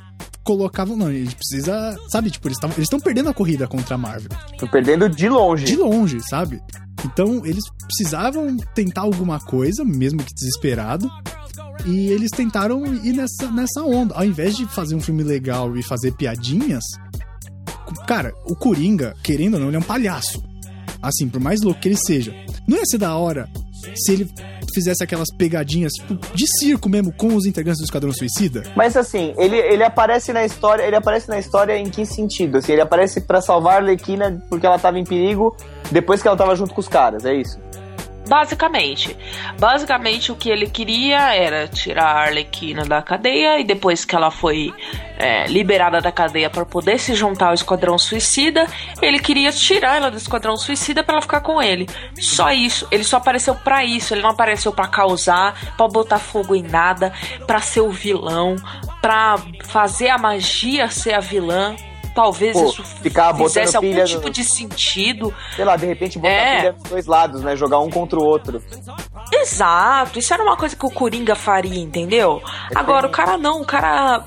[0.44, 0.96] colocavam.
[0.96, 1.96] Não, a gente precisa.
[2.10, 4.30] Sabe, tipo, eles estão perdendo a corrida contra a Marvel.
[4.58, 5.64] Tô perdendo de longe.
[5.64, 6.60] De longe, sabe?
[7.04, 11.08] Então eles precisavam tentar alguma coisa, mesmo que desesperado.
[11.84, 14.14] E eles tentaram ir nessa, nessa onda.
[14.14, 16.84] Ao invés de fazer um filme legal e fazer piadinhas.
[18.06, 20.42] Cara, o Coringa, querendo ou não, ele é um palhaço.
[21.02, 22.34] Assim, por mais louco que ele seja.
[22.66, 23.48] Não ia ser da hora
[23.94, 24.28] se ele
[24.74, 28.62] fizesse aquelas pegadinhas, tipo, de circo mesmo, com os integrantes do Esquadrão Suicida.
[28.76, 32.58] Mas assim, ele, ele aparece na história, ele aparece na história em que sentido?
[32.58, 35.56] Assim, ele aparece pra salvar a Arlequina porque ela tava em perigo
[35.90, 37.58] depois que ela tava junto com os caras, é isso?
[38.28, 39.16] Basicamente.
[39.58, 44.30] Basicamente, o que ele queria era tirar a Arlequina da cadeia e depois que ela
[44.30, 44.72] foi
[45.18, 48.66] é, liberada da cadeia para poder se juntar ao Esquadrão Suicida,
[49.00, 51.88] ele queria tirar ela do Esquadrão Suicida para ela ficar com ele.
[52.20, 52.86] Só isso.
[52.90, 54.12] Ele só apareceu pra isso.
[54.12, 57.12] Ele não apareceu pra causar, pra botar fogo em nada,
[57.46, 58.56] pra ser o vilão,
[59.00, 61.74] pra fazer a magia ser a vilã.
[62.18, 65.33] Talvez Pô, isso ficar botando fizesse algum pilha tipo no- de sentido.
[65.54, 66.57] Sei lá, de repente botar É.
[66.57, 67.54] pilha dos dois lados, né?
[67.54, 68.61] Jogar um contra o outro.
[69.33, 72.42] Exato, isso era uma coisa que o Coringa faria, entendeu?
[72.74, 74.24] Agora, o cara não, o cara.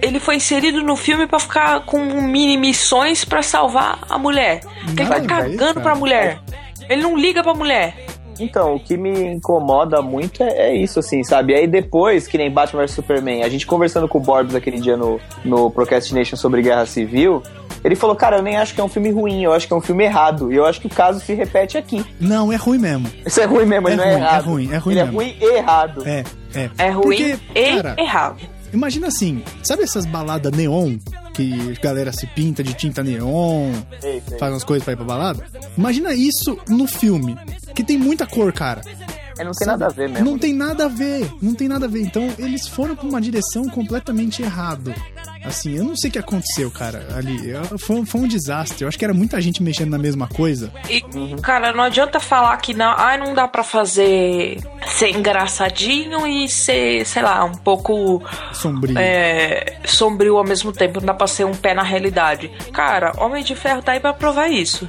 [0.00, 4.60] Ele foi inserido no filme pra ficar com mini missões pra salvar a mulher.
[4.84, 5.80] Porque ele tá cagando cara.
[5.80, 6.40] pra mulher.
[6.88, 7.96] Ele não liga pra mulher.
[8.40, 11.54] Então, o que me incomoda muito é, é isso, assim, sabe?
[11.54, 14.96] Aí depois, que nem Batman vs Superman, a gente conversando com o Borbs aquele dia
[14.96, 17.42] no, no Procrastination sobre Guerra Civil,
[17.84, 19.76] ele falou, cara, eu nem acho que é um filme ruim, eu acho que é
[19.76, 20.52] um filme errado.
[20.52, 22.04] E eu acho que o caso se repete aqui.
[22.20, 23.08] Não, é ruim mesmo.
[23.24, 24.44] Isso é ruim mesmo, É ele não é ruim, é errado.
[24.44, 25.20] ruim, é ruim Ele mesmo.
[25.20, 26.02] é ruim e errado.
[26.06, 26.24] É,
[26.54, 26.70] é.
[26.78, 28.36] É ruim Porque, e cara, errado.
[28.72, 30.98] Imagina assim, sabe essas baladas neon?
[31.34, 33.72] Que a galera se pinta de tinta neon,
[34.40, 35.46] faz umas coisas pra ir pra balada?
[35.76, 37.36] Imagina isso no filme,
[37.74, 38.80] que tem muita cor, cara.
[39.38, 39.80] É, não tem Sabe?
[39.80, 40.24] nada a ver mesmo.
[40.24, 42.02] Não tem nada a ver, não tem nada a ver.
[42.02, 44.94] Então eles foram pra uma direção completamente errado.
[45.44, 47.52] Assim, eu não sei o que aconteceu, cara, ali.
[47.78, 48.82] Foi, foi um desastre.
[48.82, 50.72] Eu acho que era muita gente mexendo na mesma coisa.
[50.90, 51.00] E,
[51.40, 57.06] cara, não adianta falar que não, ai, não dá pra fazer ser engraçadinho e ser,
[57.06, 58.22] sei lá, um pouco
[58.52, 58.98] Sombrio.
[58.98, 60.98] é, sombrio ao mesmo tempo.
[61.00, 62.50] Não dá pra ser um pé na realidade.
[62.72, 64.88] Cara, Homem de Ferro tá aí pra provar isso.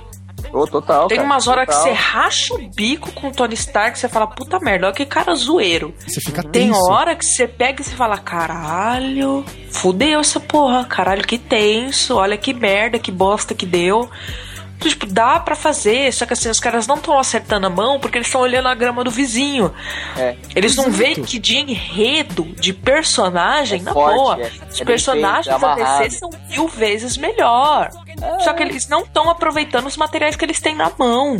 [0.51, 1.83] Ô, total, Tem cara, umas horas que total.
[1.87, 5.05] você racha o bico com o Tony Stark e você fala, puta merda, olha que
[5.05, 5.93] cara zoeiro.
[6.07, 6.89] Você fica Tem tenso.
[6.91, 12.37] hora que você pega e você fala, caralho, fudeu essa porra, caralho, que tenso, olha
[12.37, 14.09] que merda, que bosta que deu.
[14.79, 18.17] Tipo, dá pra fazer, só que assim, os caras não estão acertando a mão porque
[18.17, 19.73] eles estão olhando a grama do vizinho.
[20.17, 20.37] É.
[20.55, 20.97] Eles não Exato.
[20.97, 24.39] veem que de enredo, de personagem, É na forte, boa.
[24.41, 25.97] é- os é personagens feito, da.
[25.99, 27.89] DC são mil vezes melhor.
[28.39, 31.37] Só que eles não estão aproveitando os materiais que eles têm na mão.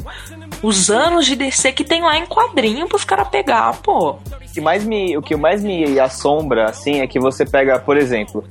[0.61, 4.11] Os anos de DC que tem lá em quadrinho pros caras pegar, pô.
[4.11, 7.97] O que mais me, o que mais me assombra, assim, é que você pega, por
[7.97, 8.43] exemplo,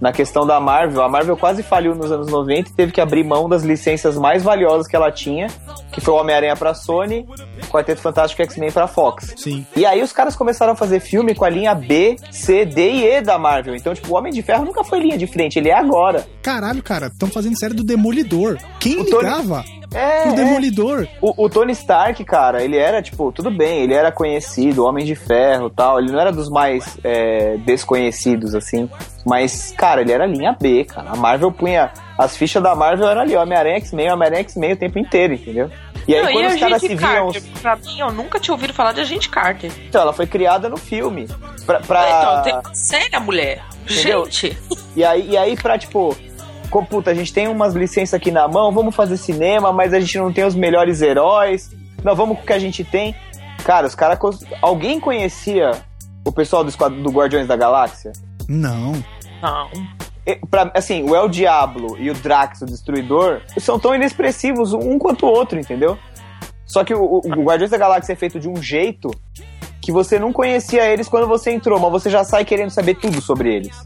[0.00, 3.24] na questão da Marvel, a Marvel quase faliu nos anos 90 e teve que abrir
[3.24, 5.48] mão das licenças mais valiosas que ela tinha,
[5.90, 7.26] que foi o Homem-Aranha pra Sony,
[7.76, 9.34] Quarteto Fantástico X-Men pra Fox.
[9.36, 9.66] Sim.
[9.76, 13.04] E aí os caras começaram a fazer filme com a linha B, C, D e
[13.06, 13.74] E da Marvel.
[13.76, 16.26] Então, tipo, o Homem de Ferro nunca foi linha de frente, ele é agora.
[16.42, 18.56] Caralho, cara, estão fazendo série do Demolidor.
[18.80, 19.28] Quem O Tony-
[19.94, 20.34] É, pro é.
[20.34, 21.06] Demolidor?
[21.20, 25.14] O, o Tony Stark, cara, ele era, tipo, tudo bem, ele era conhecido, Homem de
[25.14, 28.88] Ferro tal, ele não era dos mais é, desconhecidos, assim,
[29.24, 31.10] mas, cara, ele era linha B, cara.
[31.10, 31.90] A Marvel punha.
[32.18, 35.70] As fichas da Marvel eram ali, Homem-Aranha X-Men, Homem-Aranha X-Men o tempo inteiro, entendeu?
[36.08, 37.32] E aí, Não, quando e os a caras gente se viam.
[37.32, 39.72] Carter, pra mim, eu nunca tinha ouvido falar de Agente Carter.
[39.88, 41.26] Então, ela foi criada no filme.
[41.66, 43.60] Pra, pra- Então, tem uma séria mulher.
[43.90, 44.24] Entendeu?
[44.24, 44.56] Gente,
[44.94, 46.16] E aí, e aí pra, tipo,
[46.66, 50.18] puta, a gente tem umas licenças aqui na mão, vamos fazer cinema, mas a gente
[50.18, 51.70] não tem os melhores heróis.
[52.04, 53.14] Não, vamos com o que a gente tem.
[53.64, 54.18] Cara, os caras.
[54.62, 55.70] Alguém conhecia
[56.24, 58.12] o pessoal do, Esquad- do Guardiões da Galáxia?
[58.48, 58.92] Não.
[59.42, 59.68] não.
[60.26, 64.98] E, pra- assim, o El Diablo e o Drax, o Destruidor, são tão inexpressivos um
[64.98, 65.96] quanto o outro, entendeu?
[66.64, 69.10] Só que o, o- o Guardiões da Galáxia é feito de um jeito
[69.80, 73.20] que você não conhecia eles quando você entrou, mas você já sai querendo saber tudo
[73.20, 73.76] sobre eles.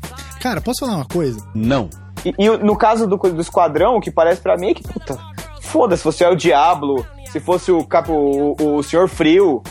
[0.40, 1.46] Cara, posso falar uma coisa?
[1.54, 1.90] Não.
[2.24, 5.18] E, e no caso do, do Esquadrão, o que parece pra mim é que, puta,
[5.60, 9.62] foda-se, se fosse o Diablo, se fosse o, capo, o, o Senhor Frio,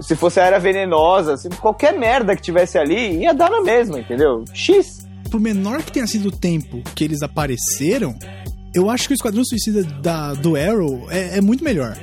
[0.00, 3.98] se fosse a Era Venenosa, se qualquer merda que tivesse ali, ia dar na mesma,
[4.00, 4.44] entendeu?
[4.52, 5.06] X.
[5.30, 8.14] Por menor que tenha sido o tempo que eles apareceram,
[8.74, 11.96] eu acho que o Esquadrão Suicida da, do Arrow é, é muito melhor.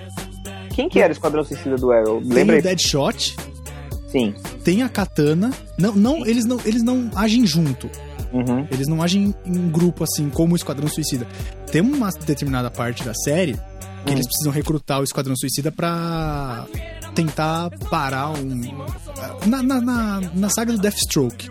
[0.74, 2.22] Quem que era o Esquadrão Suicida do Arrow?
[2.22, 2.62] Tem Lembra o aí?
[2.62, 3.36] Deadshot,
[4.08, 4.34] Sim.
[4.64, 5.52] tem a Katana.
[5.78, 7.90] Não, não, eles não, eles não agem junto.
[8.32, 8.68] Uhum.
[8.72, 11.26] Eles não agem em grupo assim, como o Esquadrão Suicida.
[11.72, 14.14] Tem uma determinada parte da série que Hum.
[14.14, 16.66] eles precisam recrutar o Esquadrão Suicida pra
[17.16, 18.86] tentar parar um.
[19.46, 21.50] Na, na, na, na saga do Deathstroke.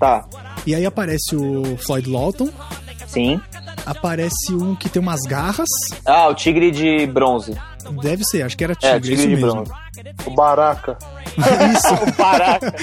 [0.00, 0.24] Tá.
[0.66, 2.48] E aí aparece o Floyd Lawton,
[3.06, 3.40] Sim.
[3.86, 5.68] aparece um que tem umas garras.
[6.04, 7.54] Ah, o Tigre de Bronze.
[8.02, 9.62] Deve ser, acho que era É, tigre, o Tigre de mesmo.
[9.64, 9.72] Bronze.
[10.26, 10.96] O Baraka.
[11.36, 12.12] isso.
[12.16, 12.74] Caraca.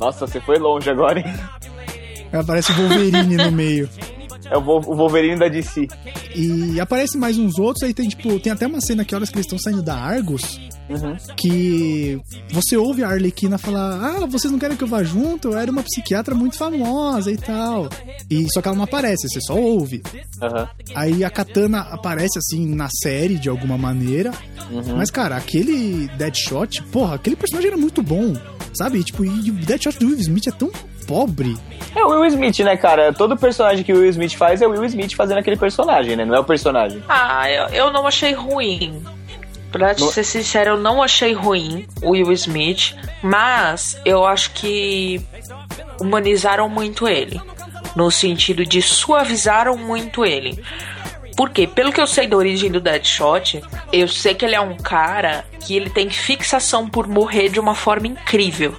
[0.00, 1.26] Nossa, você foi longe agora, hein?
[2.32, 3.88] Aparece o Wolverine no meio.
[4.50, 5.86] É o Wolverine da DC.
[6.34, 9.36] E aparece mais uns outros, aí tem tipo, tem até uma cena que horas que
[9.36, 11.16] eles estão saindo da Argos, Uhum.
[11.36, 12.18] que
[12.50, 15.48] você ouve a Arlequina falar: "Ah, vocês não querem que eu vá junto?
[15.48, 17.88] Eu era uma psiquiatra muito famosa e tal".
[18.30, 20.02] E só que ela não aparece, você só ouve.
[20.40, 20.68] Aham.
[20.94, 24.30] Aí a Katana aparece assim na série de alguma maneira.
[24.70, 24.96] Uhum.
[24.96, 28.32] Mas cara, aquele Deadshot, porra, aquele personagem era muito bom,
[28.74, 29.02] sabe?
[29.04, 30.70] Tipo, e o Deadshot do Will Smith é tão
[31.08, 31.56] pobre.
[31.96, 33.12] É o Will Smith, né, cara?
[33.12, 36.24] Todo personagem que o Will Smith faz é o Will Smith fazendo aquele personagem, né?
[36.24, 37.02] Não é o personagem.
[37.08, 39.02] Ah, eu, eu não achei ruim.
[39.72, 44.50] Pra te No- ser sincero, eu não achei ruim o Will Smith, mas eu acho
[44.52, 45.20] que
[46.00, 47.40] humanizaram muito ele.
[47.96, 50.62] No sentido de suavizaram muito ele.
[51.36, 51.66] Por quê?
[51.66, 55.44] Pelo que eu sei da origem do Deadshot, eu sei que ele é um cara
[55.64, 58.74] que ele tem fixação por morrer de uma forma incrível.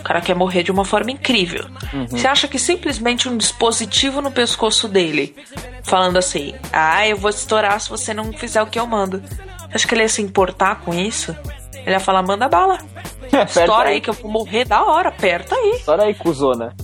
[0.00, 1.66] O cara quer morrer de uma forma incrível.
[2.08, 5.36] Você acha que simplesmente um dispositivo no pescoço dele,
[5.84, 9.20] falando assim: Ah, eu vou te estourar se você não fizer o que eu mando.
[9.20, 11.36] Você acha que ele ia se importar com isso?
[11.74, 12.78] Ele ia falar: Manda bala.
[13.46, 15.72] Estoura aí que eu vou morrer da hora, aperta aí.
[15.76, 16.74] Estoura aí, cuzona.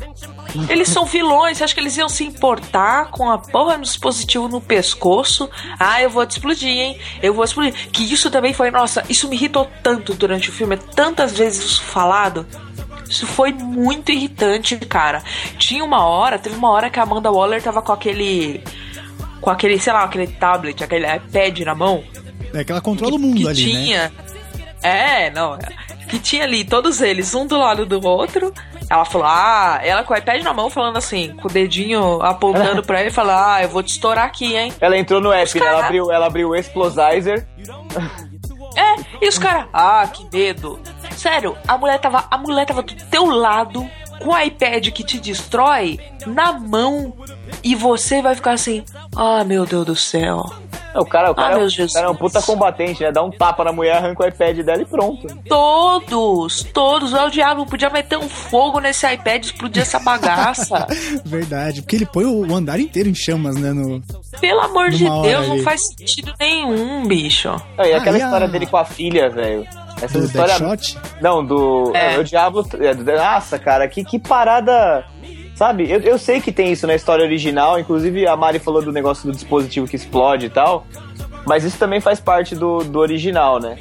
[0.69, 4.49] Eles são vilões, você acha que eles iam se importar com a porra no dispositivo
[4.49, 5.51] no pescoço?
[5.79, 6.99] Ah, eu vou te explodir, hein?
[7.23, 7.75] Eu vou explodir.
[7.91, 11.65] Que isso também foi, nossa, isso me irritou tanto durante o filme, é tantas vezes
[11.65, 12.47] isso falado.
[13.17, 15.23] Isso foi muito irritante, cara.
[15.57, 18.63] Tinha uma hora, teve uma hora que a Amanda Waller tava com aquele.
[19.41, 22.05] Com aquele, sei lá, aquele tablet, aquele iPad na mão.
[22.53, 23.81] É que ela controla o que, mundo que ali, né?
[23.81, 24.13] tinha.
[24.83, 25.59] É, não.
[26.09, 28.53] Que tinha ali todos eles, um do lado do outro.
[28.89, 32.83] Ela falou, ah, ela com o iPad na mão falando assim, com o dedinho apontando
[32.83, 34.73] pra ele e falou, ah, eu vou te estourar aqui, hein?
[34.81, 35.67] Ela entrou no app, né?
[35.67, 37.47] Ela abriu, ela abriu o Explosizer.
[38.77, 40.79] É, e os caras, ah, que medo.
[41.17, 43.89] Sério, a mulher tava, a mulher tava do teu lado,
[44.21, 47.15] com o iPad que te destrói, na mão,
[47.65, 48.85] e você vai ficar assim,
[49.17, 50.45] ah, meu Deus do céu.
[51.01, 53.13] O cara, o cara, Ah, é um- o cara é um puta combatente, né?
[53.13, 55.27] Dá um tapa na mulher, arranca o iPad dela e pronto.
[55.49, 60.87] Todos, todos, é o diabo, podia meter um fogo nesse iPad e explodir essa bagaça.
[61.25, 63.73] Verdade, porque ele põe o andar inteiro em chamas, né?
[63.73, 64.01] No...
[64.41, 65.63] Pelo amor de Deus, não ali.
[65.63, 67.49] faz sentido nenhum, bicho.
[67.79, 69.67] Ah, e aquela Ah, e a- história dele com a filha, velho.
[70.01, 70.59] Essa Do história.
[70.59, 70.99] Deadshot.
[71.23, 71.91] Não, do.
[71.97, 72.17] É.
[72.17, 72.19] É.
[72.19, 72.67] o Diablo.
[72.79, 75.07] é, Nossa, cara, que, que parada.
[75.57, 78.93] Sabe, eu, eu sei que tem isso na história original, inclusive a Mari falou do
[78.93, 80.87] negócio do dispositivo que explode e tal,
[81.47, 83.79] mas isso também faz parte do, do original, né?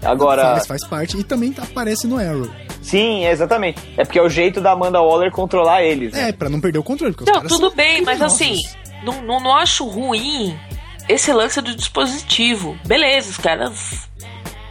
[0.00, 0.42] Agora.
[0.42, 1.18] Faz, faz parte.
[1.18, 2.48] E também aparece no Arrow.
[2.80, 3.82] Sim, exatamente.
[3.96, 6.12] É porque é o jeito da Amanda Waller controlar eles.
[6.12, 6.28] Né?
[6.28, 7.14] É, pra não perder o controle.
[7.26, 8.40] Não, tudo bem, mas criminosos.
[8.40, 8.62] assim,
[9.02, 10.56] não, não, não acho ruim
[11.08, 12.78] esse lance do dispositivo.
[12.86, 14.08] Beleza, os caras.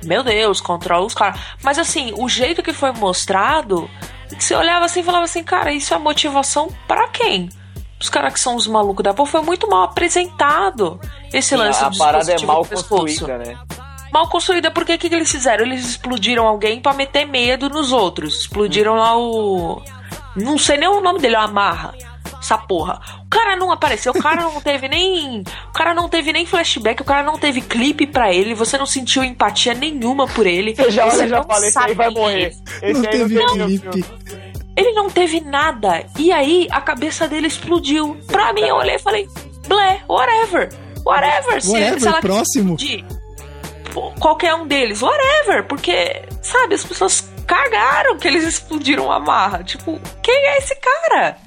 [0.05, 1.39] Meu Deus, controla os caras.
[1.61, 3.89] Mas assim, o jeito que foi mostrado,
[4.37, 7.49] você olhava assim e falava assim, cara, isso é motivação pra quem?
[7.99, 10.99] Os caras que são os malucos da porra foi muito mal apresentado.
[11.33, 13.57] Esse lance a do parada é mal construída, né?
[14.11, 15.65] Mal construída, porque o que, que eles fizeram?
[15.65, 18.41] Eles explodiram alguém pra meter medo nos outros.
[18.41, 19.81] Explodiram lá o.
[20.35, 21.95] Não sei nem o nome dele, o Amarra.
[22.39, 22.99] Essa porra.
[23.25, 25.41] O cara não apareceu, o cara não teve nem.
[25.69, 28.85] O cara não teve nem flashback, o cara não teve clipe pra ele, você não
[28.85, 30.73] sentiu empatia nenhuma por ele.
[30.77, 32.41] Eu já, você já falei, sabe aí vai é morrer.
[32.81, 32.91] ele.
[32.91, 34.05] Esse Não aí teve não clipe.
[34.75, 36.05] Ele não teve nada.
[36.19, 38.15] E aí a cabeça dele explodiu.
[38.27, 39.27] Pra mim, eu olhei e falei,
[39.67, 40.69] blé, whatever.
[41.03, 41.61] Whatever.
[41.61, 42.77] Se, Whatever, se ela próximo.
[43.93, 45.63] pô, qualquer um deles, whatever.
[45.65, 49.63] Porque, sabe, as pessoas cagaram que eles explodiram a marra.
[49.63, 51.37] Tipo, quem é esse cara?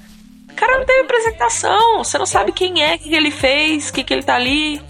[0.51, 2.03] O cara não teve apresentação.
[2.03, 4.35] Você não sabe quem é, o que que ele fez, o que, que ele tá
[4.35, 4.81] ali.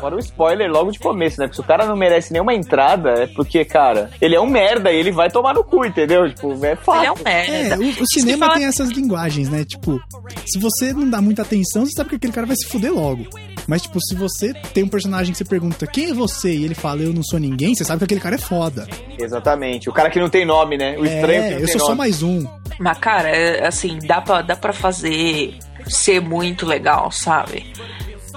[0.00, 1.46] Fora o spoiler logo de começo, né?
[1.46, 4.92] Porque se o cara não merece nenhuma entrada, é porque, cara, ele é um merda
[4.92, 6.32] e ele vai tomar no cu, entendeu?
[6.32, 7.00] Tipo, é fácil.
[7.00, 7.74] Ele é um merda.
[7.74, 9.64] É, o, o cinema fala- tem essas linguagens, né?
[9.64, 10.00] Tipo,
[10.46, 13.26] se você não dá muita atenção, você sabe que aquele cara vai se fuder logo.
[13.68, 16.74] Mas, tipo, se você tem um personagem que você pergunta quem é você e ele
[16.74, 18.88] fala eu não sou ninguém, você sabe que aquele cara é foda.
[19.18, 19.90] Exatamente.
[19.90, 20.96] O cara que não tem nome, né?
[20.96, 21.98] O estranho que é, não eu tem sou só nome.
[21.98, 22.46] mais um.
[22.78, 27.70] Mas, cara, é, assim, dá pra, dá pra fazer ser muito legal, sabe?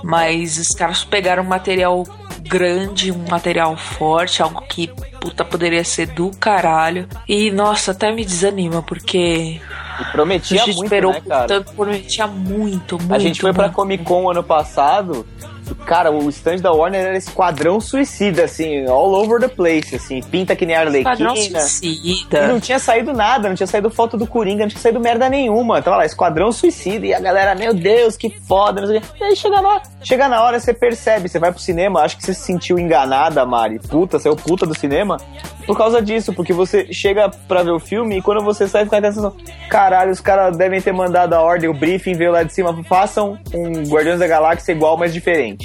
[0.04, 2.04] Mas os caras pegaram um material
[2.42, 4.90] grande, um material forte, algo que,
[5.22, 7.08] puta, poderia ser do caralho.
[7.26, 9.62] E, nossa, até me desanima, porque
[10.00, 11.48] E a prometia gente muito, esperou né, cara?
[11.48, 13.14] tanto, prometia muito, muito.
[13.14, 13.76] A gente foi pra muito.
[13.76, 15.26] Comic Con ano passado.
[15.72, 20.22] E, Cara, o stand da Warner era esquadrão suicida, assim, all over the place, assim,
[20.22, 21.60] pinta que nem Esquadrão Arlequina.
[21.60, 22.48] E Suicida.
[22.48, 25.82] não tinha saído nada, não tinha saído foto do Coringa, não tinha saído merda nenhuma.
[25.82, 29.08] Tava lá, Esquadrão Suicida, e a galera, meu Deus, que foda, não sei o quê.
[29.20, 32.24] E aí chega na, chega na hora, você percebe, você vai pro cinema, acho que
[32.24, 35.18] você se sentiu enganada, Mari, puta, saiu puta do cinema,
[35.66, 39.00] por causa disso, porque você chega pra ver o filme e quando você sai, fica
[39.00, 39.36] com a sensação,
[39.70, 43.38] caralho, os caras devem ter mandado a ordem, o briefing veio lá de cima, façam
[43.54, 45.61] um Guardiões da Galáxia igual, mas diferente.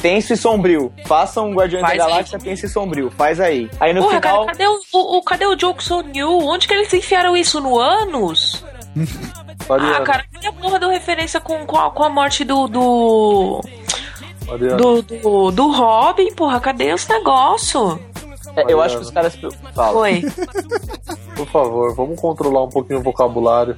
[0.00, 0.92] Tenso e sombrio.
[1.06, 2.10] Façam um Guardiões Faz da aí.
[2.10, 3.10] Galáxia tenso e sombrio.
[3.10, 3.70] Faz aí.
[3.80, 4.44] Aí no Porra, final.
[4.46, 6.38] cara, cadê o, o, o- cadê o Jokes on You?
[6.46, 7.60] Onde que eles enfiaram isso?
[7.60, 7.76] No?
[7.76, 8.32] Mariana,
[9.98, 12.66] Ah, cara, cadê a porra do referência com, com, a, com a morte do.
[12.68, 13.60] do.
[14.78, 16.60] Do, do, do Robin, porra?
[16.60, 17.98] Cadê os negócios?
[18.54, 19.36] É, eu acho que os caras.
[19.74, 19.92] Fala.
[19.92, 20.22] Foi.
[21.36, 23.76] por favor, vamos controlar um pouquinho o vocabulário,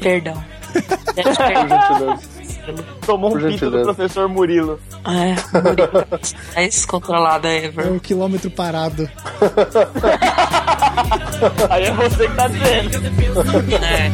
[0.00, 0.42] Perdão.
[0.72, 2.33] por gentileza.
[3.04, 4.78] Tomou um pito do professor Murilo.
[5.06, 6.06] É, Murilo,
[6.54, 7.92] mais controlada É ever.
[7.92, 9.08] o quilômetro parado.
[11.70, 12.90] Aí é você que tá dizendo.
[13.84, 14.10] É.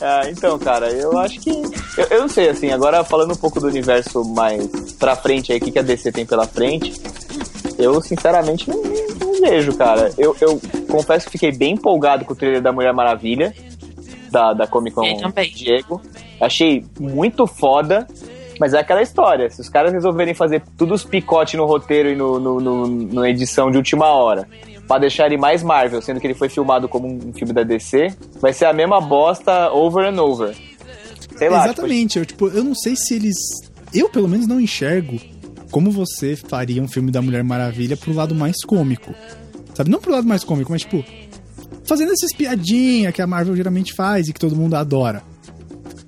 [0.00, 1.50] Ah, então, cara, eu acho que.
[1.50, 4.66] Eu, eu não sei, assim, agora falando um pouco do universo mais
[4.98, 6.94] pra frente aí, o que, que a DC tem pela frente,
[7.78, 10.12] eu sinceramente não, não- vejo, cara.
[10.18, 13.54] Eu, eu confesso que fiquei bem empolgado com o trailer da Mulher Maravilha,
[14.30, 15.02] da, da Comic Con.
[15.54, 16.00] Diego.
[16.40, 18.06] Achei muito foda.
[18.58, 22.14] Mas é aquela história, se os caras resolverem fazer tudo os picotes no roteiro e
[22.14, 24.46] no, no, no- na edição de última hora,
[24.90, 28.08] pra deixar ele mais Marvel, sendo que ele foi filmado como um filme da DC,
[28.40, 30.52] vai ser a mesma bosta over and over.
[31.38, 32.18] Sei lá, tipo, Exatamente.
[32.18, 33.36] Eu, tipo, eu não sei se eles.
[33.94, 35.16] Eu, pelo menos, não enxergo
[35.70, 39.14] como você faria um filme da Mulher Maravilha pro lado mais cômico.
[39.74, 39.90] Sabe?
[39.90, 41.04] Não pro lado mais cômico, mas tipo,
[41.84, 45.22] fazendo essas piadinhas que a Marvel geralmente faz e que todo mundo adora.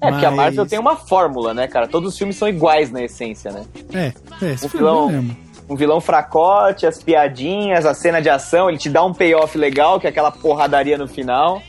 [0.00, 1.86] É, porque a Marvel tem uma fórmula, né, cara?
[1.86, 3.62] Todos os filmes são iguais na essência, né?
[3.94, 4.12] É,
[4.44, 5.36] é, esse Um foi vilão- o problema.
[5.72, 9.98] Um vilão fracote, as piadinhas, a cena de ação, ele te dá um payoff legal,
[9.98, 11.62] que é aquela porradaria no final.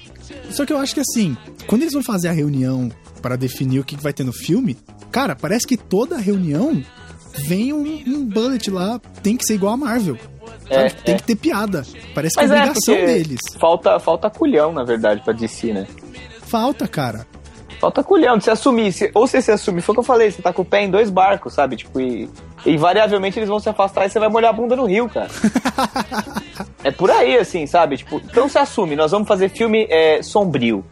[0.50, 1.38] Só que eu acho que assim,
[1.68, 2.92] quando eles vão fazer a reunião
[3.22, 4.78] para definir o que que vai ter no filme,
[5.10, 6.84] cara, parece que toda reunião
[7.48, 10.18] vem um, um bullet lá, tem que ser igual a Marvel.
[10.70, 11.18] É, tem é.
[11.18, 11.86] que ter piada.
[12.14, 13.40] Parece que é Mas é, obrigação porque deles.
[13.58, 15.88] falta, falta culhão, na verdade, pra DC, né?
[16.42, 17.26] Falta, cara.
[17.84, 18.94] Falta culhão de se assumir.
[18.94, 20.84] Se- ou você se assumir, foi o que eu falei, você tá com o pé
[20.84, 21.76] em dois barcos, sabe?
[21.76, 22.30] Tipo, e,
[22.66, 25.28] invariavelmente eles vão se afastar e você vai molhar a bunda no rio, cara.
[26.82, 27.98] é por aí, assim, sabe?
[27.98, 30.84] Tipo, então se assume, nós vamos fazer filme é, sombrio.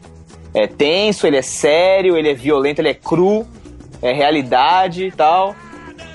[0.53, 3.47] É tenso, ele é sério, ele é violento, ele é cru,
[4.01, 5.55] é realidade e tal.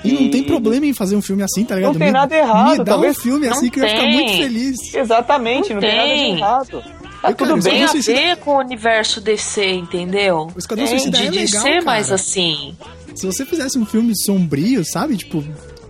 [0.03, 1.93] E, não tem problema em fazer um filme assim, tá ligado?
[1.93, 3.89] Não tem Me- nada errado, Me dá talvez- um filme Não assim que eu ia
[3.89, 4.13] ficar tem.
[4.13, 4.93] muito feliz.
[4.93, 5.97] Exatamente, não, Não tem.
[5.97, 6.37] nada de tem.
[6.37, 6.83] errado.
[7.21, 7.83] Tá Eu, tudo bem.
[7.83, 10.49] A Suicida- ver com o universo DC, entendeu?
[10.55, 11.85] O Esquadrão Tem Suicida de, é de legal, ser cara.
[11.85, 12.75] mais assim.
[13.15, 15.17] Se você fizesse um filme sombrio, sabe?
[15.17, 15.43] Tipo,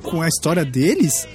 [0.03, 1.27] com a história deles,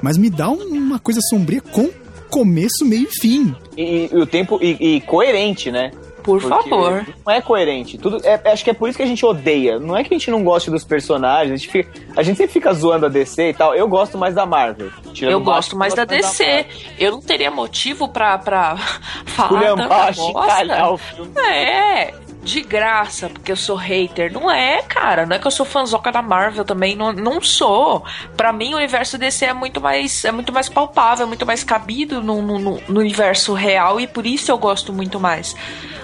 [0.00, 1.90] mas me dá um- uma coisa sombria com
[2.30, 3.54] começo, meio e fim.
[3.76, 4.58] E, e o tempo.
[4.62, 5.90] E, e coerente, né?
[6.20, 7.06] Por favor.
[7.26, 7.98] Não é coerente.
[7.98, 9.78] Tudo, é- acho que é por isso que a gente odeia.
[9.78, 11.52] Não é que a gente não goste dos personagens.
[11.52, 13.74] A gente, fica- a gente sempre fica zoando a DC e tal.
[13.74, 14.90] Eu gosto mais da Marvel.
[15.20, 16.44] Eu gosto mais da DC.
[16.44, 16.64] Marvel.
[16.98, 18.76] Eu não teria motivo pra, pra
[19.26, 21.14] falar Culhambar, tanta chincalhar o bosta.
[21.16, 21.32] filme.
[21.40, 24.32] É, de graça, porque eu sou hater.
[24.32, 25.26] Não é, cara.
[25.26, 26.96] Não é que eu sou fanzoca da Marvel também.
[26.96, 28.02] Não, não sou.
[28.36, 31.62] Pra mim, o universo DC é muito mais, é muito mais palpável, é muito mais
[31.62, 35.54] cabido no, no, no- universo real e por isso eu gosto muito mais.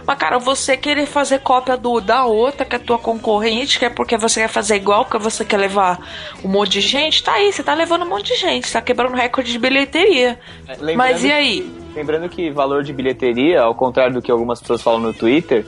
[0.07, 3.85] Mas, cara, você querer fazer cópia do, da outra, que é a tua concorrente, que
[3.87, 5.99] é porque você quer fazer igual, que você quer levar
[6.45, 8.81] um monte de gente, tá aí, você tá levando um monte de gente, você tá
[8.83, 10.39] quebrando recorde de bilheteria.
[10.79, 11.73] Lembrando Mas e que- aí?
[11.97, 15.67] Lembrando que valor de bilheteria, ao contrário do que algumas pessoas falam no Twitter,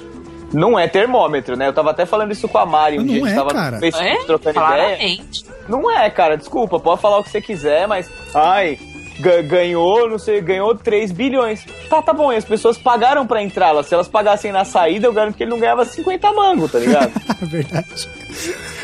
[0.52, 1.66] não é termômetro, né?
[1.68, 3.50] Eu tava até falando isso com a Mari um Não dia, a gente é, tava
[3.52, 3.70] cara.
[3.72, 4.24] no Facebook É?
[4.24, 4.66] trocando ideia.
[4.66, 5.44] Claramente.
[5.68, 8.10] Não é, cara, desculpa, pode falar o que você quiser, mas.
[8.34, 8.78] Ai,
[9.18, 11.64] ganhou, não sei, ganhou 3 bilhões.
[11.88, 13.82] Tá, tá bom, e as pessoas pagaram pra entrar lá.
[13.82, 17.12] Se elas pagassem na saída, eu garanto que ele não ganhava 50 mangos, tá ligado?
[17.42, 18.08] Verdade.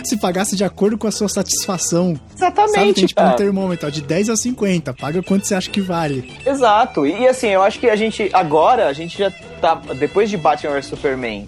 [0.04, 2.18] Se pagasse de acordo com a sua satisfação.
[2.34, 4.92] Exatamente, Sabe, tem tipo um termômetro, ó, de 10 a 50.
[4.94, 6.32] Paga quanto você acha que vale.
[6.44, 7.06] Exato.
[7.06, 9.30] E, assim, eu acho que a gente, agora, a gente já
[9.60, 9.74] tá.
[9.96, 11.46] Depois de Batman vs Superman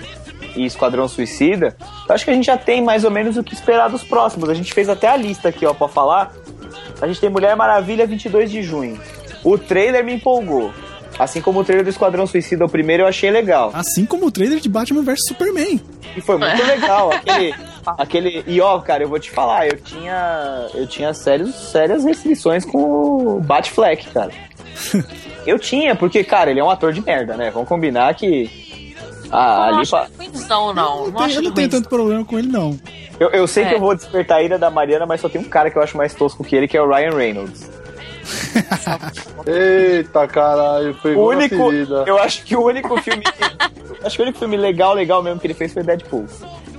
[0.54, 1.76] e Esquadrão Suicida,
[2.08, 4.48] eu acho que a gente já tem mais ou menos o que esperar dos próximos.
[4.48, 6.32] A gente fez até a lista aqui, ó, pra falar.
[7.00, 8.98] A gente tem Mulher Maravilha 22 de junho.
[9.44, 10.72] O trailer me empolgou.
[11.18, 13.70] Assim como o trailer do Esquadrão Suicida, o primeiro eu achei legal.
[13.72, 15.80] Assim como o trailer de Batman vs Superman.
[16.14, 17.10] E foi muito legal.
[17.10, 17.54] Aquele.
[17.86, 18.44] Aquele.
[18.46, 20.66] E ó, cara, eu vou te falar, eu tinha.
[20.74, 24.30] Eu tinha sérios, sérias restrições com o Batfleck, cara.
[25.46, 27.52] Eu tinha, porque, cara, ele é um ator de merda, né?
[27.52, 28.50] Vamos combinar que.
[29.30, 31.04] Ah, não ali acho pra- ruimzão, não.
[31.06, 32.76] Eu Não não tenho, eu não tenho tanto problema com ele, não.
[33.18, 33.76] Eu, eu sei que É.
[33.76, 35.96] eu vou despertar a ira da Mariana, mas só tem um cara que eu acho
[35.96, 37.70] mais tosco que ele, que é o Ryan Reynolds.
[39.46, 41.72] Eita caralho, O pegou na único.
[42.06, 43.22] Eu acho que o único filme.
[43.22, 46.26] que- acho que o único filme legal, legal mesmo que ele fez foi Deadpool.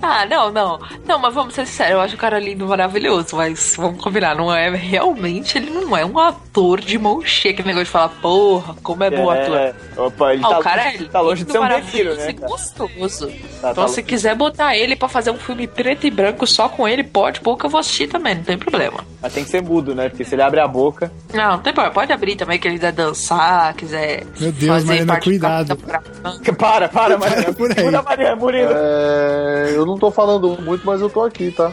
[0.02, 0.80] Ah, não, não.
[1.06, 4.54] Não, mas vamos ser sérios, eu acho o cara lindo, maravilhoso, mas vamos combinar, não
[4.54, 8.76] é realmente, ele não é um ator de mão cheia, aquele negócio de falar, porra,
[8.84, 9.58] como é bom ator.
[9.58, 12.18] É, opa, ele Ah, tá, o cara é longe, tá longe de ser um maravilhoso
[12.20, 12.34] né?
[12.34, 12.48] cara?
[12.48, 13.28] gostoso.
[13.62, 16.70] Tá, então, tá se quiser botar ele pra fazer um filme preto e branco só
[16.70, 19.04] com ele, pode, pô, que eu vou assistir também, não tem problema.
[19.22, 20.10] Mas tem que ser mudo, né?
[20.10, 21.12] Porque se ele abre a boca.
[21.34, 24.88] Não, não tem problema, pode abrir também, que ele quiser dançar, quiser Meu Deus, fazer
[24.88, 25.78] Mariana, cuidado.
[25.78, 26.54] Franca.
[26.58, 27.54] Para, para, Mariana.
[27.54, 27.92] por aí.
[27.92, 28.72] Mariana, Murilo.
[28.74, 31.72] É, eu não tô falando muito, mas eu tô aqui, tá?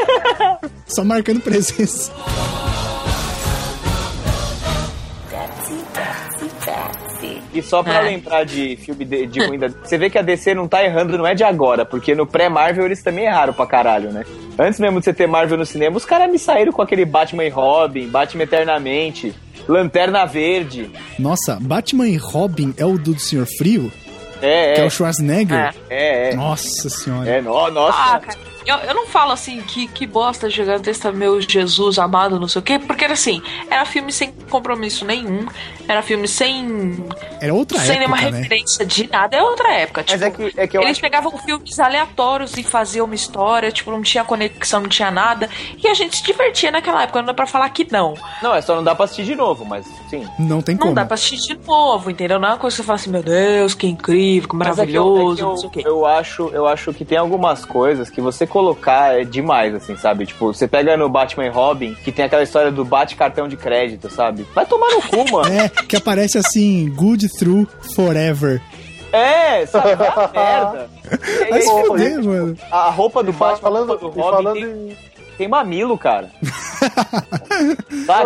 [0.86, 2.10] Só marcando presença.
[7.52, 8.02] E só pra É.
[8.02, 11.18] lembrar de filme de, de ruim da Você vê que a DC não tá errando,
[11.18, 14.24] não é de agora, porque no pré-Marvel eles também erraram pra caralho, né?
[14.58, 17.44] Antes mesmo de você ter Marvel no cinema, os caras me saíram com aquele Batman
[17.44, 19.34] e Robin, Batman Eternamente,
[19.68, 20.90] Lanterna Verde.
[21.18, 23.90] Nossa, Batman e Robin é o do Senhor Frio?
[24.42, 24.86] É, Que é é.
[24.86, 25.74] o Schwarzenegger?
[25.88, 26.34] É, é.
[26.34, 27.28] Nossa senhora.
[27.28, 27.98] É, no, nossa.
[27.98, 32.48] Ah, cara, eu, eu não falo assim que, que bosta gigantesca, meu Jesus amado, não
[32.48, 35.46] sei o quê, porque era assim, era filme sem compromisso nenhum,
[35.88, 37.04] era filme sem,
[37.40, 38.38] Era outra sem nenhuma época, né?
[38.42, 40.04] referência de nada, é outra época.
[40.08, 43.14] Mas Tipo, é que, é que eu eles acho pegavam filmes aleatórios e faziam uma
[43.14, 45.48] história, tipo, não tinha conexão, não tinha nada,
[45.82, 48.14] e a gente se divertia naquela época, não dá pra falar que não.
[48.42, 50.26] Não, é só não dá pra assistir de novo, mas sim.
[50.38, 50.94] Não tem Não como.
[50.94, 52.38] dá pra assistir de novo, entendeu?
[52.38, 54.86] Não é uma coisa que você fala assim, meu Deus, que incrível, que Mas é
[54.86, 55.82] que eu- maravilhoso, é que eu, não sei o quê.
[55.84, 60.26] eu acho, eu acho que tem algumas coisas que você colocar é demais, assim, sabe?
[60.26, 63.56] Tipo, você pega no Batman e Robin, que tem aquela história do bate cartão de
[63.56, 64.46] crédito, sabe?
[64.54, 65.50] Vai tomar no cu, mano.
[65.50, 68.60] É, que aparece assim, good through forever.
[69.12, 69.90] É, sabe?
[69.90, 70.90] É uma merda.
[71.10, 72.58] E Vai aí, se fuder, mano.
[72.70, 74.96] a roupa do E Batman, a falando, do e Robin falando tem, em,
[75.38, 76.30] tem mamilo, cara.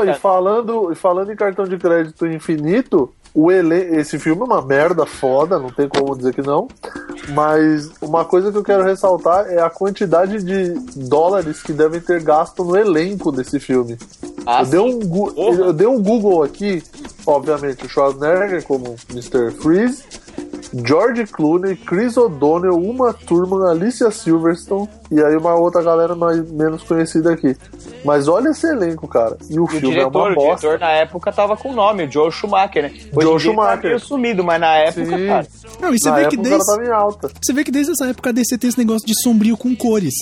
[0.07, 4.63] E falando, e falando em cartão de crédito infinito, o elen esse filme é uma
[4.63, 6.69] merda foda, não tem como dizer que não.
[7.31, 10.75] Mas uma coisa que eu quero ressaltar é a quantidade de
[11.09, 13.99] dólares que devem ter gasto no elenco desse filme.
[14.47, 16.83] Ah, eu, dei um, gu- eu dei um Google aqui,
[17.27, 19.51] obviamente, o Schwarzenegger como Mr.
[19.53, 20.03] Freeze,
[20.85, 26.83] George Clooney, Chris O'Donnell, Uma Thurman, Alicia Silverstone e aí uma outra galera mais, menos
[26.83, 27.57] conhecida aqui.
[28.05, 29.37] Mas olha esse elenco, cara.
[29.49, 30.67] E o E o filme é diretor, uma o bosta.
[30.67, 32.89] diretor na época tava com o nome, o Joe Schumacher, né?
[32.91, 33.83] Hoje Joe ele Schumacher.
[33.83, 35.27] Tá meio sumido, mas na época, Sim.
[35.27, 35.47] cara.
[35.81, 36.67] Não, e você Na vê que época o desde.
[36.67, 37.31] tava em alta.
[37.43, 40.15] Você vê que desde essa época a DC tem esse negócio de sombrio com cores.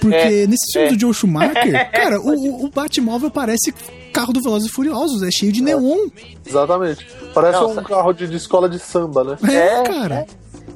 [0.00, 0.92] Porque É, nesse filme é.
[0.92, 3.72] do Joe Schumacher, cara, o, o- o Batmóvel parece
[4.16, 6.08] carro do Velozes e Furiosos, é cheio de neon.
[6.44, 7.06] Exatamente.
[7.34, 9.36] Parece Não, um carro de, de escola de samba, né?
[9.48, 10.26] É, É, cara.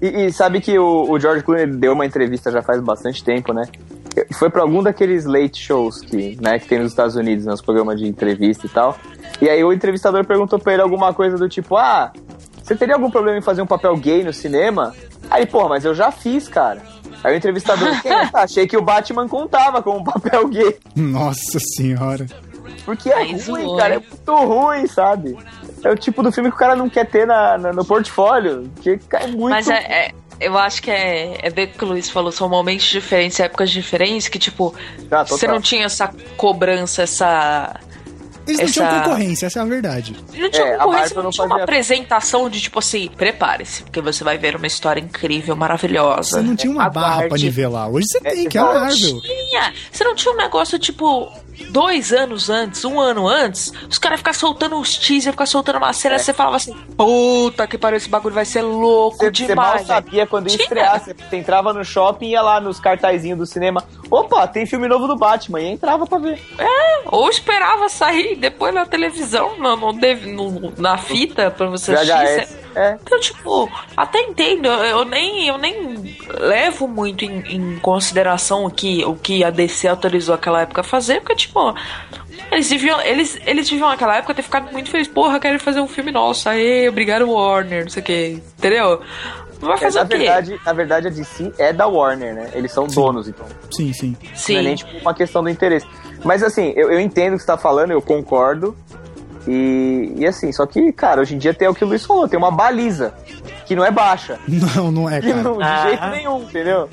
[0.03, 3.53] E, e sabe que o, o George Clooney deu uma entrevista já faz bastante tempo,
[3.53, 3.64] né?
[4.34, 7.99] Foi pra algum daqueles late shows que, né, que tem nos Estados Unidos, nos programas
[7.99, 8.97] de entrevista e tal.
[9.41, 12.12] E aí o entrevistador perguntou pra ele alguma coisa do tipo, ah,
[12.62, 14.95] você teria algum problema em fazer um papel gay no cinema?
[15.30, 16.82] Aí, porra, mas eu já fiz, cara.
[17.22, 18.28] Aí o entrevistador, "Quem é?
[18.34, 20.76] achei que o Batman contava com um papel gay.
[20.97, 22.26] Nossa senhora.
[22.84, 24.06] Porque é Aí ruim, zoou, cara, é hein?
[24.10, 25.36] muito ruim, sabe?
[25.82, 28.70] É o tipo do filme que o cara não quer ter na, na- no portfólio,
[28.82, 29.50] que é muito...
[29.50, 30.10] Mas é, é-
[30.40, 33.70] eu acho que é, é bem o que o Luiz falou, são momentos diferentes, épocas
[33.70, 34.74] diferentes, que, tipo,
[35.10, 37.78] Ah, você não tinha essa cobrança, essa.
[38.47, 40.16] Eles não tinham concorrência, essa é a verdade.
[40.34, 44.01] Não tinha É, a concorrência, não, não tinha uma apresentação de tipo assim, prepare-se, porque
[44.01, 46.30] você vai ver uma história incrível, maravilhosa.
[46.30, 47.45] Você não tinha uma barra pra Aguarde.
[47.45, 47.88] nivelar.
[47.91, 48.64] Hoje você tem, que é a.
[48.64, 49.20] Marvel.
[49.20, 49.72] Tinha.
[49.91, 51.30] Você não tinha um negócio tipo.
[51.68, 55.93] Dois anos antes, um ano antes, os caras ficam soltando os teasers, ficam soltando uma
[55.93, 59.66] cena, você falava assim, puta que pariu, esse bagulho vai ser louco Você, você mal
[59.66, 59.86] demais.
[59.86, 61.05] velho." sabia quando ia estrear.
[61.05, 63.84] Você, entrava no shopping e ia lá nos cartazinhos do cinema.
[64.11, 65.61] Opa, tem filme novo do Batman.
[65.61, 66.41] E entrava pra ver.
[67.05, 71.93] Ou esperava sair depois na televisão, no dev- no- na fita pra você
[72.38, 72.57] assistir.
[72.74, 72.99] É.
[73.03, 79.05] Então, tipo, até entendo, eu, nem, eu nem levo muito em, em consideração o que,
[79.05, 81.74] o que a DC autorizou aquela época a fazer, porque, tipo,
[82.51, 85.12] eles deviam, eles, eles deviam naquela época ter ficado muito felizes.
[85.12, 89.01] Porra, quero fazer um filme nosso, aí, obrigado Warner, não sei o que, entendeu?
[89.61, 90.16] Vai É, fazer na, o quê?
[90.16, 92.50] verdade, na verdade, a DC é da Warner, né?
[92.54, 93.46] Eles são donos, então.
[93.70, 94.16] Sim, sim.
[94.34, 94.54] Sim.
[94.54, 95.86] Não é nem tipo uma questão do interesse.
[96.24, 98.74] Mas assim, eu, eu entendo o que você tá falando, eu concordo.
[99.46, 102.28] E, e assim, só que, cara, hoje em dia tem o que o Luiz falou,
[102.28, 103.14] tem uma baliza.
[103.66, 104.38] Que não é baixa.
[104.48, 105.42] Não, não é, Que cara.
[105.42, 105.82] não, de Ah.
[105.88, 106.88] jeito nenhum, entendeu?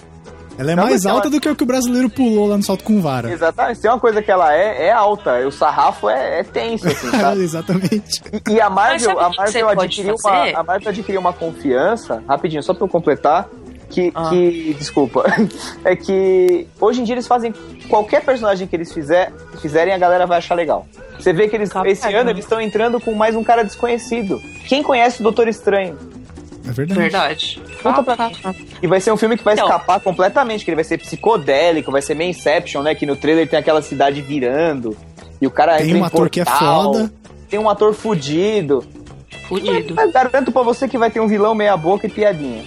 [0.58, 2.58] Ela é Não, mais mas ela- alta do que o que o brasileiro pulou lá
[2.58, 3.32] no salto com vara.
[3.32, 3.76] Exatamente.
[3.76, 5.45] Se tem uma coisa que ela é, é alta.
[5.47, 7.41] O sarrafo é, é tenso, assim, sabe?
[7.43, 8.22] Exatamente.
[8.49, 12.74] E, e a Marvel, a Marvel adquiriu uma, a Marvel adquiriu uma confiança, rapidinho, só
[12.74, 13.47] pra eu completar,
[13.89, 14.30] que, Ah.
[14.30, 15.24] que desculpa,
[15.86, 17.53] é que hoje em dia eles fazem
[17.88, 19.32] qualquer personagem que eles fizer,
[19.62, 20.86] fizerem, a galera vai achar legal.
[21.18, 24.41] Você vê que eles, Capaz, esse ano eles estão entrando com mais um cara desconhecido.
[24.68, 25.97] Quem conhece o Doutor Estranho?
[26.68, 26.99] É verdade.
[26.99, 27.61] Verdade.
[27.82, 28.03] Pra
[28.82, 29.65] E vai ser um filme que vai Então.
[29.65, 32.95] escapar completamente, que ele vai ser psicodélico, vai ser meio Inception, né?
[32.95, 34.95] Que no trailer tem aquela cidade virando.
[35.41, 37.13] E o cara Tem entra um em ator que é portal, foda.
[37.49, 38.86] Tem um ator fudido.
[39.47, 39.93] Fudido.
[39.95, 42.65] Mas garanto pra você que vai ter um vilão meia boca e piadinha.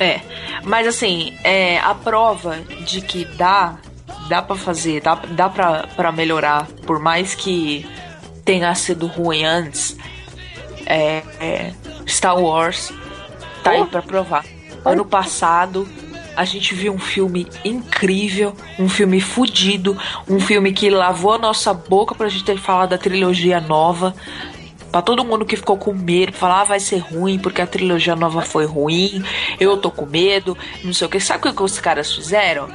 [0.00, 0.20] É,
[0.64, 3.76] mas assim, é, a prova de que dá,
[4.28, 7.86] dá para fazer, dá, dá pra, pra melhorar, por mais que
[8.44, 9.96] tenha sido ruim antes,
[10.84, 11.72] é, é,
[12.08, 12.92] Star Wars
[13.64, 14.44] tá aí pra provar.
[14.84, 15.88] Ano passado,
[16.36, 19.96] a gente viu um filme incrível, um filme fudido,
[20.28, 24.14] um filme que lavou a nossa boca pra gente ter falado da trilogia nova.
[24.92, 28.14] Pra todo mundo que ficou com medo, falar ah, vai ser ruim porque a trilogia
[28.14, 29.24] nova foi ruim,
[29.58, 31.18] eu tô com medo, não sei o que.
[31.18, 32.68] Sabe o que os caras fizeram?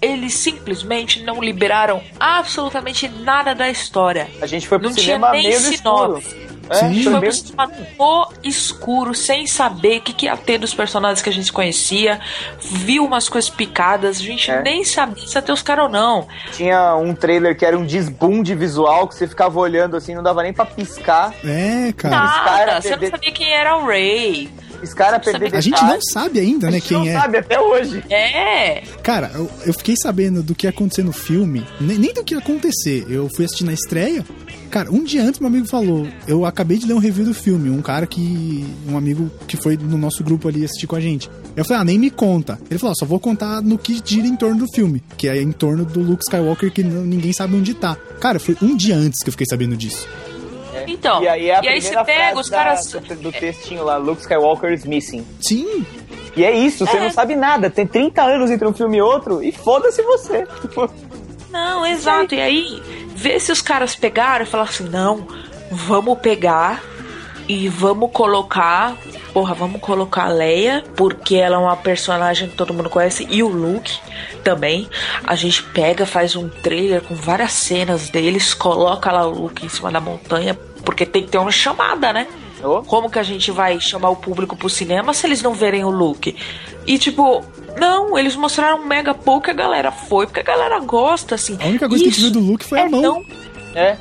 [0.00, 4.28] Eles simplesmente não liberaram absolutamente nada da história.
[4.40, 6.36] A gente foi pro Não tinha cinema nem meio sinopse.
[6.70, 6.86] É, Sim.
[6.86, 11.22] A gente foi cinema no escuro, sem saber o que, que ia ter dos personagens
[11.22, 12.20] que a gente conhecia.
[12.60, 14.62] Viu umas coisas picadas, a gente É.
[14.62, 16.26] nem sabia se ia ter os caras ou não.
[16.52, 20.22] Tinha um trailer que era um desboom de visual que você ficava olhando assim, não
[20.22, 21.32] dava nem pra piscar.
[21.44, 22.14] É, cara.
[22.16, 24.50] Nada, cara você não perder- sabia quem era o Ray.
[24.80, 27.20] Piscar a perder A gente não sabe ainda, A né, gente não quem é.
[27.20, 28.04] sabe até hoje.
[28.08, 32.22] É, Cara, eu, eu fiquei sabendo do que ia acontecer no filme, nem, nem do
[32.22, 33.04] que ia acontecer.
[33.10, 34.24] Eu fui assistir na estreia
[34.70, 37.70] Cara, um dia antes meu amigo falou, eu acabei de ler um review do filme,
[37.70, 38.64] um cara que.
[38.88, 41.30] um amigo que foi no nosso grupo ali assistir com a gente.
[41.56, 42.58] Eu falei, ah, nem me conta.
[42.70, 45.40] Ele falou, ah, só vou contar no que gira em torno do filme, que é
[45.40, 47.96] em torno do Luke Skywalker que ninguém sabe onde tá.
[48.20, 50.06] Cara, foi um dia antes que eu fiquei sabendo disso.
[50.86, 52.86] Então, E aí, é a e aí você pega os da- caras.
[52.92, 55.24] do, do textinho lá, Luke Skywalker is missing.
[55.40, 55.84] Sim,
[56.36, 57.00] E é isso, você É.
[57.00, 57.68] não sabe nada.
[57.68, 60.46] Tem 30 anos entre um filme e outro e foda-se você.
[61.50, 62.34] Não, exato.
[62.34, 62.82] E aí,
[63.18, 65.26] vê se os caras pegaram e falaram assim: não,
[65.72, 66.82] vamos pegar
[67.48, 68.96] e vamos colocar.
[69.32, 73.42] Porra, vamos colocar a Leia, porque ela é uma personagem que todo mundo conhece, e
[73.42, 73.98] o Luke
[74.42, 74.88] também.
[75.24, 79.68] A gente pega, faz um trailer com várias cenas deles, coloca lá o Luke em
[79.68, 82.26] cima da montanha, porque tem que ter uma chamada, né?
[82.86, 85.90] Como que a gente vai chamar o público pro cinema se eles não verem o
[85.90, 86.34] look?
[86.88, 87.44] E tipo,
[87.78, 91.58] não, eles mostraram mega pouco, a galera foi, porque a galera gosta, assim.
[91.60, 93.02] a única coisa que a gente Isso viu do Luke foi é a mão.
[93.02, 93.24] tão-
[93.74, 93.96] É.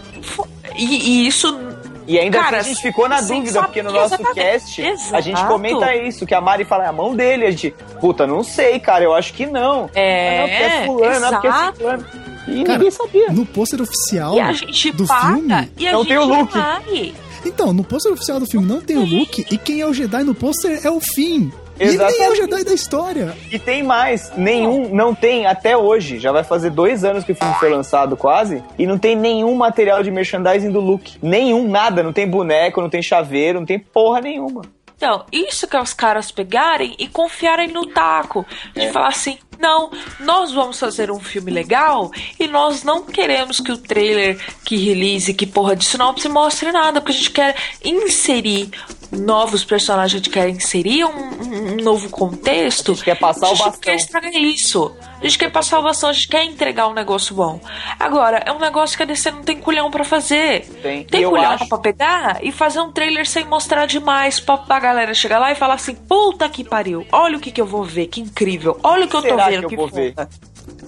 [0.76, 0.86] E,
[1.24, 1.60] e isso.
[2.08, 4.36] E ainda Cara, assim a gente ficou na dúvida, porque no nosso exatamente.
[4.36, 4.82] cast
[5.14, 5.52] a gente Exato.
[5.52, 7.46] comenta isso, que a Mari fala, é a mão dele.
[7.46, 9.90] A gente, puta, não sei, cara, eu acho que não.
[9.94, 11.78] É, Ah, não, porque é fulano, não, porque é exato.
[11.80, 12.06] fulano.
[12.48, 13.32] E Cara, ninguém sabia.
[13.34, 15.72] No pôster oficial E a gente do paga filme.
[15.78, 16.54] e a Não gente tem o look.
[16.54, 17.14] vai.
[17.46, 20.24] Então, no pôster oficial do filme não tem o Luke, e quem é o Jedi
[20.24, 21.50] no pôster é o Finn.
[21.80, 22.38] E ele nem é o Exatamente.
[22.38, 23.34] Jedi da história.
[23.52, 26.20] E tem mais, nenhum, não tem até hoje.
[26.20, 28.64] Já vai fazer dois anos que o filme foi lançado quase.
[28.78, 31.18] E não tem nenhum material de merchandising do Luke.
[31.22, 32.02] Nenhum, nada.
[32.02, 34.62] Não tem boneco, não tem chaveiro, não tem porra nenhuma.
[34.98, 38.44] Então, isso que é os caras pegarem e confiarem no taco.
[38.74, 38.92] De É.
[38.92, 43.78] falar assim, não, nós vamos fazer um filme legal e nós não queremos que o
[43.78, 48.70] trailer que release, que porra de sinopse mostre nada, porque a gente quer inserir
[49.12, 52.92] novos personagens, a gente quer inserir um, um- novo contexto.
[52.92, 53.82] A gente quer passar a o gente não bastão.
[53.82, 54.96] quer estragar isso.
[55.20, 57.60] A gente quer passar o bastão, a gente quer entregar um negócio bom.
[58.00, 60.66] Agora, é um negócio que a DC não tem culhão pra fazer.
[60.84, 61.06] Tem.
[61.06, 65.14] Tem culhão acho- pra pegar e fazer um trailer sem mostrar demais pra, pra galera
[65.14, 68.08] chegar lá e falar assim: puta que pariu, olha o que que eu vou ver,
[68.08, 69.68] que incrível, olha o que eu tô Será vendo.
[69.68, 70.14] que eu vou ver?
[70.14, 70.30] foda."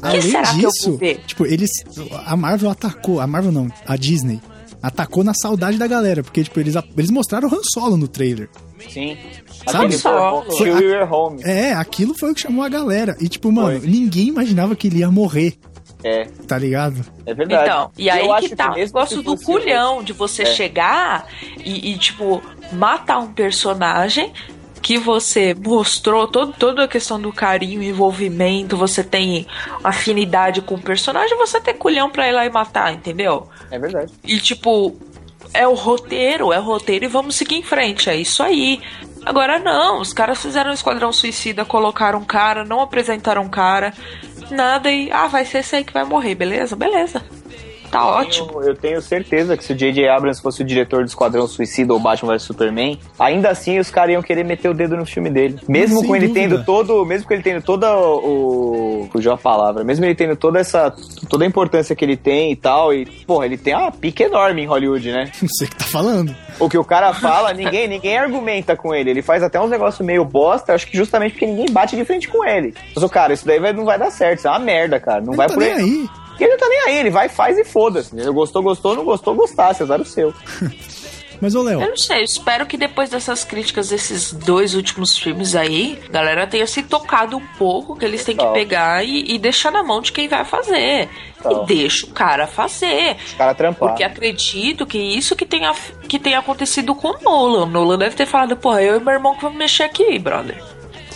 [0.02, 1.22] Além será que eu disso, vou ver?
[1.26, 1.70] tipo, eles.
[2.26, 3.20] A Marvel atacou.
[3.20, 4.40] A Marvel não, a Disney.
[4.82, 8.50] Atacou na saudade da galera, porque, tipo, eles, eles mostraram o Han Solo no trailer.
[8.90, 9.18] Sim.
[9.68, 9.94] Sabe?
[9.98, 11.44] Till You're Home.
[11.44, 13.18] É, aquilo foi o que chamou a galera.
[13.20, 13.90] E, tipo, mano, Foi.
[13.90, 15.56] ninguém imaginava que ele ia morrer,
[16.04, 17.04] É, tá ligado?
[17.26, 17.64] é verdade.
[17.70, 20.14] Então, e aí eu acho que tá, o mesmo negócio se do fosse- culhão de
[20.14, 20.46] você É.
[20.46, 21.28] chegar
[21.58, 22.42] e, e, tipo,
[22.72, 24.32] matar um personagem
[24.82, 29.46] que você mostrou todo, toda a questão do carinho, envolvimento, você tem
[29.84, 33.50] afinidade com o personagem, você tem culhão pra ir lá e matar, entendeu?
[33.70, 34.14] É verdade.
[34.24, 34.98] E tipo,
[35.54, 38.80] é o roteiro, é o roteiro e vamos seguir em frente, é isso aí.
[39.26, 43.94] Agora não, os caras fizeram um Esquadrão Suicida, colocaram um cara, não apresentaram um cara,
[44.52, 45.12] nada e.
[45.12, 46.76] Ah, vai ser esse aí que vai morrer, beleza?
[46.76, 47.24] Beleza.
[47.92, 48.62] Tá ótimo.
[48.62, 50.08] Eu, eu tenho certeza que se o J.J.
[50.10, 54.14] Abrams fosse o diretor do Esquadrão Suicida ou Batman vs Superman, ainda assim os caras
[54.14, 55.60] iam querer meter o dedo no filme dele.
[55.68, 56.48] Mesmo Sem com ele dúvida.
[56.56, 57.06] tendo todo.
[57.06, 59.08] Mesmo com ele tendo toda o.
[59.12, 59.84] Fugiu a palavra.
[59.84, 60.94] Mesmo ele tendo toda essa.
[61.30, 62.94] toda a importância que ele tem e tal.
[62.94, 65.32] E, porra, ele tem uma pique enorme em Hollywood, né?
[65.42, 66.36] Não sei o que tá falando.
[66.60, 69.10] O que o cara fala, ninguém, ninguém argumenta com ele.
[69.10, 72.28] Ele faz até uns negócios meio bosta, acho que justamente porque ninguém bate de frente
[72.28, 72.74] com ele.
[72.94, 74.40] Mas, o cara, isso daí vai- não vai dar certo.
[74.40, 75.22] Isso é uma merda, cara.
[75.22, 75.80] Não Ele vai tá por nem aí.
[75.82, 76.10] aí.
[76.40, 78.16] Porque ele não tá nem aí, ele vai, faz e foda-se.
[78.32, 80.34] Gostou, gostou, não gostou, gostasse, azar o seu.
[81.42, 85.18] Mas, ô, Léo, Eu não sei, eu espero que depois dessas críticas desses dois últimos
[85.18, 89.36] filmes aí, a galera tenha se tocado um pouco, que eles têm que pegar e,
[89.36, 91.10] e deixar na mão de quem vai fazer.
[91.42, 91.64] Total.
[91.64, 93.16] E deixa o cara fazer.
[93.26, 93.90] Os caras trampar.
[93.90, 95.74] Porque acredito que isso que tenha,
[96.08, 97.64] que tenha acontecido com o Nolan.
[97.64, 100.62] O Nolan deve ter falado, porra, eu e meu irmão que vamos mexer aqui, brother.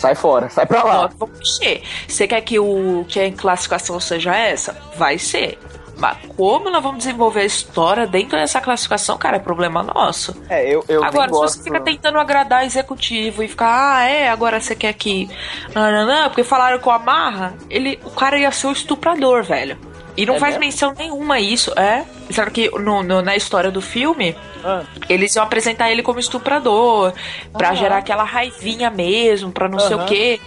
[0.04, 1.10] Sai fora, sai pra lá.
[1.18, 1.58] Vamos.
[2.06, 4.76] Você quer que, o, que a classificação seja essa?
[4.98, 5.58] Vai ser.
[5.96, 10.36] Mas como nós vamos desenvolver a história dentro dessa classificação, cara, é problema nosso.
[10.50, 11.56] É, eu, eu Agora, se gosto...
[11.56, 15.26] você fica tentando agradar executivo e ficar, ah, é, agora você quer que.
[15.74, 19.42] Não, não, não, porque falaram com a Marra, ele, o cara ia ser o estuprador,
[19.42, 19.78] velho.
[20.16, 20.60] E não É faz mesmo?
[20.66, 22.04] menção nenhuma a isso, é?
[22.30, 24.34] Sabe que no, no- na história do filme,
[24.64, 27.12] Ah, eles iam apresentar ele como estuprador,
[27.52, 27.76] pra Aham.
[27.76, 30.40] gerar aquela raivinha mesmo, pra não sei o quê.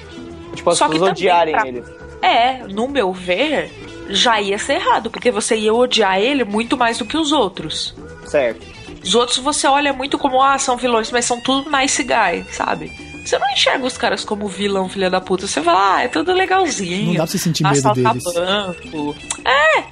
[0.55, 1.83] tipo, as Só que odiarem pra- ele.
[2.21, 3.69] É, no meu ver,
[4.09, 7.93] já ia ser errado, porque você ia odiar ele muito mais do que os outros.
[8.25, 8.65] Certo.
[9.03, 12.91] Os outros você olha muito como, ah, são vilões, mas são tudo nice guy, sabe?
[13.27, 15.45] Você não enxerga os caras como vilão, filha da puta.
[15.47, 17.07] Você fala, ah, é tudo legalzinho.
[17.07, 18.23] Não dá pra você sentir medo assaltar deles.
[18.33, 19.15] banco.
[19.45, 19.83] É,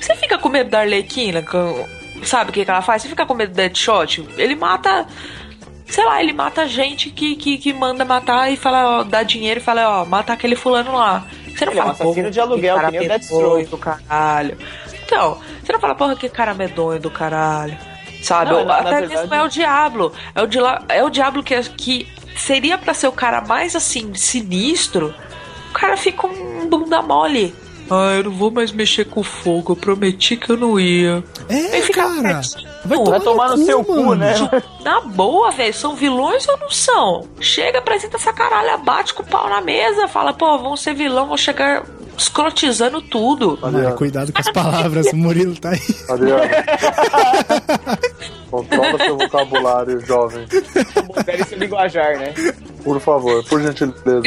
[0.00, 1.86] você fica com medo da Arlequina, com-
[2.22, 3.02] sabe o que, que ela faz?
[3.02, 4.26] Você fica com medo do Deadshot?
[4.38, 5.06] Ele mata...
[5.86, 9.60] Sei lá, ele mata gente que, que, que manda matar e fala, ó, dá dinheiro
[9.60, 11.26] e fala, ó, mata aquele fulano lá.
[11.46, 13.64] Você não Ele é um fala, assassino "Pô, de aluguel, cara que nem o Deathstroke."
[13.66, 14.58] do caralho.
[15.04, 17.76] Então, você não fala, porra, que cara medonho do caralho.
[18.22, 18.50] Sabe?
[18.52, 20.12] Não, na- na Até verdade- mesmo é o Diablo.
[20.34, 24.14] É o, Dila- é o Diablo que, que seria pra ser o cara mais assim,
[24.14, 25.14] sinistro.
[25.70, 27.54] O cara fica um bunda mole.
[27.90, 29.72] Ah, eu não vou mais mexer com fogo.
[29.72, 31.22] Eu prometi que eu não ia.
[31.50, 32.40] É, Ele cara.
[32.84, 34.14] Vai Vai tomar, tomar no cu, seu cu, mano.
[34.16, 34.34] né?
[34.82, 37.28] Na boa, velho, são vilões ou não são?
[37.40, 41.26] Chega, apresenta essa caralha, bate com o pau na mesa, fala, pô, vão ser vilão,
[41.26, 41.82] vão chegar
[42.16, 43.58] escrotizando tudo.
[43.60, 45.80] Mano, cuidado com as palavras, o Murilo tá aí.
[46.08, 46.42] Adriano.
[48.50, 50.46] Controla seu vocabulário, jovem.
[51.14, 52.34] Modere seu linguajar, né?
[52.84, 54.22] Por favor, por gentileza.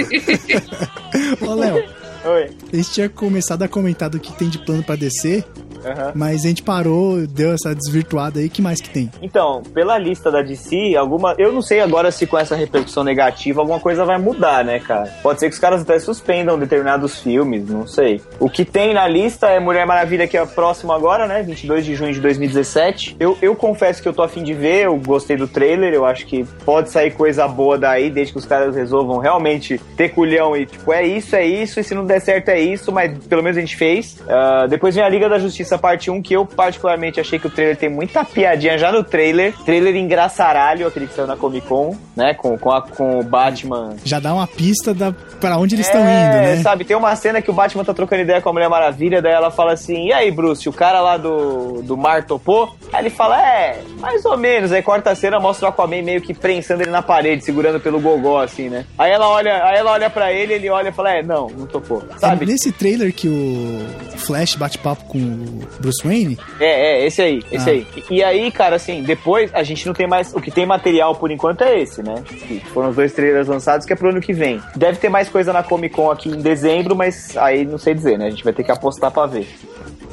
[1.41, 1.83] Ô, Léo,
[2.25, 2.49] Oi.
[2.71, 5.45] a gente tinha começado a comentar do que tem de plano pra descer,
[5.91, 6.11] Aham.
[6.15, 8.49] mas a gente parou, deu essa desvirtuada aí.
[8.49, 9.11] que mais que tem?
[9.21, 11.35] Então, pela lista da DC, alguma.
[11.37, 15.11] Eu não sei agora se com essa repercussão negativa alguma coisa vai mudar, né, cara?
[15.21, 18.21] Pode ser que os caras até suspendam determinados filmes, não sei.
[18.39, 21.41] O que tem na lista é Mulher Maravilha, que é próximo agora, né?
[21.43, 23.15] 22 de junho de 2017.
[23.19, 26.25] Eu, eu confesso que eu tô afim de ver, eu gostei do trailer, eu acho
[26.25, 30.65] que pode sair coisa boa daí, desde que os caras resolvam realmente ter culhão e,
[30.65, 33.57] tipo, é isso, é isso, e se não der certo é isso, mas pelo menos
[33.57, 34.17] a gente fez.
[34.27, 37.49] Ah, depois vem a Liga da Justiça parte 1, que eu particularmente achei que o
[37.49, 39.53] trailer tem muita piadinha já no trailer.
[39.65, 42.33] Trailer engraçaralho, aquele que saiu na Comic Con, né?
[42.33, 43.95] Com, com, a- com o Batman.
[44.03, 46.55] Já dá uma pista da, pra onde eles estão É, indo, né?
[46.63, 49.33] Sabe, tem uma cena que o Batman tá trocando ideia com a Mulher Maravilha, daí
[49.33, 52.75] ela fala assim: E aí, Bruce, o cara lá do, do mar topou?
[52.91, 54.71] Aí ele fala: É, mais ou menos.
[54.71, 57.99] Aí corta a cena, mostra o Aquaman meio que prensando ele na parede, segurando pelo
[57.99, 58.85] gogó, assim, né?
[58.97, 61.65] Aí ela olha, aí ela olha pra ele, ele olha e fala: É, não, não
[61.67, 62.03] topou.
[62.15, 62.45] É Sabe?
[62.45, 66.37] nesse trailer que o Flash bate papo com o Bruce Wayne?
[66.59, 67.73] É, é, esse aí, esse Ah.
[67.73, 67.87] aí.
[68.09, 70.33] E, e aí, cara, assim, depois a gente não tem mais.
[70.33, 72.15] O que tem material por enquanto é esse, né?
[72.25, 74.61] Que foram os dois trailers lançados, que é pro ano que vem.
[74.75, 78.17] Deve ter mais coisa na Comic Con aqui em dezembro, mas aí não sei dizer,
[78.17, 78.27] né?
[78.27, 79.47] A gente vai ter que apostar pra ver.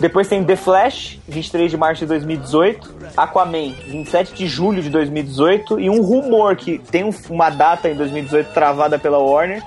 [0.00, 2.94] Depois tem The Flash, 23 de março de 2018.
[3.16, 5.78] Aquaman, 27 de julho de 2018.
[5.78, 9.62] E um rumor que tem um- uma data em 2018 travada pela Warner,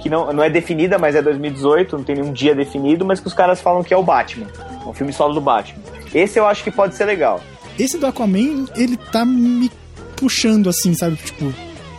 [0.00, 3.26] que não, não é definida, mas é 2018, não tem nenhum dia definido, mas que
[3.26, 4.46] os caras falam que é o Batman.
[4.86, 5.82] Um filme solo do Batman.
[6.14, 7.40] Esse eu acho que pode ser legal.
[7.78, 9.70] Esse do Aquaman, ele tá me
[10.16, 11.16] puxando assim, sabe?
[11.16, 11.52] Tipo,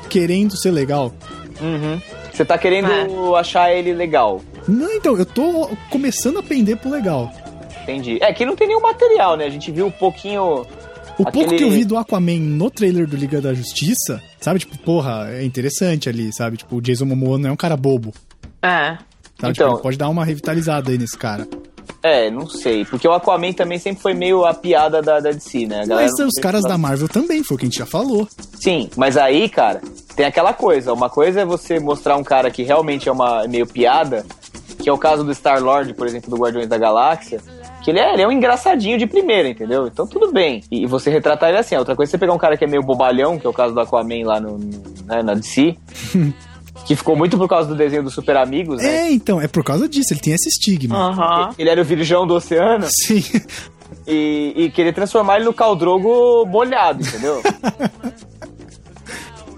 [0.10, 1.14] querendo ser legal.
[1.62, 2.02] Uhum.
[2.34, 4.42] Você tá querendo achar ele legal.
[4.68, 7.32] Não, então, eu tô começando a pender pro legal.
[7.84, 8.18] Entendi.
[8.22, 9.46] É que não tem nenhum material, né?
[9.46, 10.66] A gente viu um pouquinho.
[11.20, 14.60] O pouco Aquele- que eu vi do Aquaman no trailer do Liga da Justiça, sabe?
[14.60, 16.58] Tipo, porra, é interessante ali, sabe?
[16.58, 18.14] Tipo, o Jason Momoa não é um cara bobo.
[18.62, 18.92] É.
[18.96, 19.04] Sabe?
[19.38, 21.48] Então- Tipo, ele pode dar uma revitalizada aí nesse cara.
[22.02, 22.86] É, não sei.
[22.86, 25.84] Porque o Aquaman também sempre foi meio a piada da, da DC, né?
[25.88, 28.26] Mas os caras da Marvel também, foi o que a gente já falou.
[28.54, 29.82] Sim, mas aí, cara,
[30.16, 30.94] tem aquela coisa.
[30.94, 34.26] Uma coisa é você mostrar um cara que realmente é uma meio piada,
[34.82, 37.42] que é o caso do Star-Lord, por exemplo, do Guardiões da Galáxia,
[37.92, 39.88] que ele é, ele é um engraçadinho de primeira, entendeu?
[39.88, 40.64] Então tudo bem.
[40.72, 41.76] E você retratar ele assim.
[41.76, 43.54] A outra coisa é você pegar um cara que é meio bobalhão, que é o
[43.54, 45.76] caso do Aquaman lá no, no- né, na DC,
[46.86, 49.08] que ficou muito por causa do desenho dos Super Amigos, né?
[49.08, 50.96] É, então, é por causa disso, ele tem esse estigma.
[50.98, 51.50] Aham.
[51.58, 53.24] Ele era o virgão do oceano Sim.
[54.08, 57.42] e, e querer transformar ele no Caldrogo molhado, entendeu?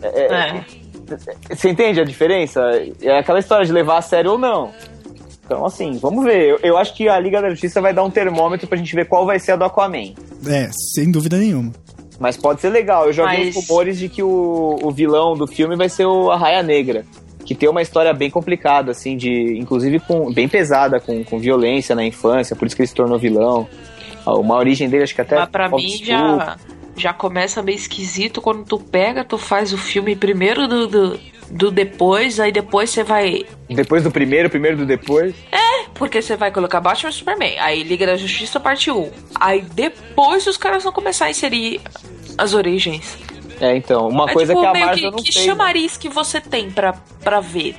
[0.04, 0.64] É.
[1.54, 2.60] Você entende a diferença?
[3.02, 4.72] É aquela história de levar a sério ou não.
[5.52, 6.48] Então, assim, vamos ver.
[6.52, 9.06] Eu, eu acho que a Liga da Justiça vai dar um termômetro pra gente ver
[9.06, 10.14] qual vai ser a do Aquaman.
[10.48, 11.74] É, sem dúvida nenhuma.
[12.18, 13.08] Mas pode ser legal.
[13.08, 16.06] Eu já vi Mas- uns rumores de que o, o vilão do filme vai ser
[16.06, 17.04] o Arraia Negra.
[17.46, 19.58] Que tem uma história bem complicada, assim, de.
[19.60, 23.20] Inclusive com, bem pesada, com, com violência na infância, por isso que ele se tornou
[23.20, 23.68] vilão.
[24.26, 25.36] Ah, Uma origem dele, acho que até.
[25.38, 26.56] Mas pra mim já,
[26.96, 31.20] já começa meio esquisito quando tu pega, tu faz o filme primeiro do, do,
[31.52, 33.46] do depois, aí depois você vai.
[33.70, 35.36] Depois do primeiro, primeiro do depois.
[36.02, 37.60] Porque você vai colocar Batman e Superman.
[37.60, 39.12] Aí Liga da Justiça parte 1.
[39.40, 41.80] Aí depois os caras vão começar a inserir
[42.38, 43.20] as origens.
[43.60, 45.46] É, então, uma é coisa tipo, que a Marvel que, não que fez.
[45.46, 45.52] né?
[45.52, 46.94] chamariz que você tem pra,
[47.24, 47.76] pra ver.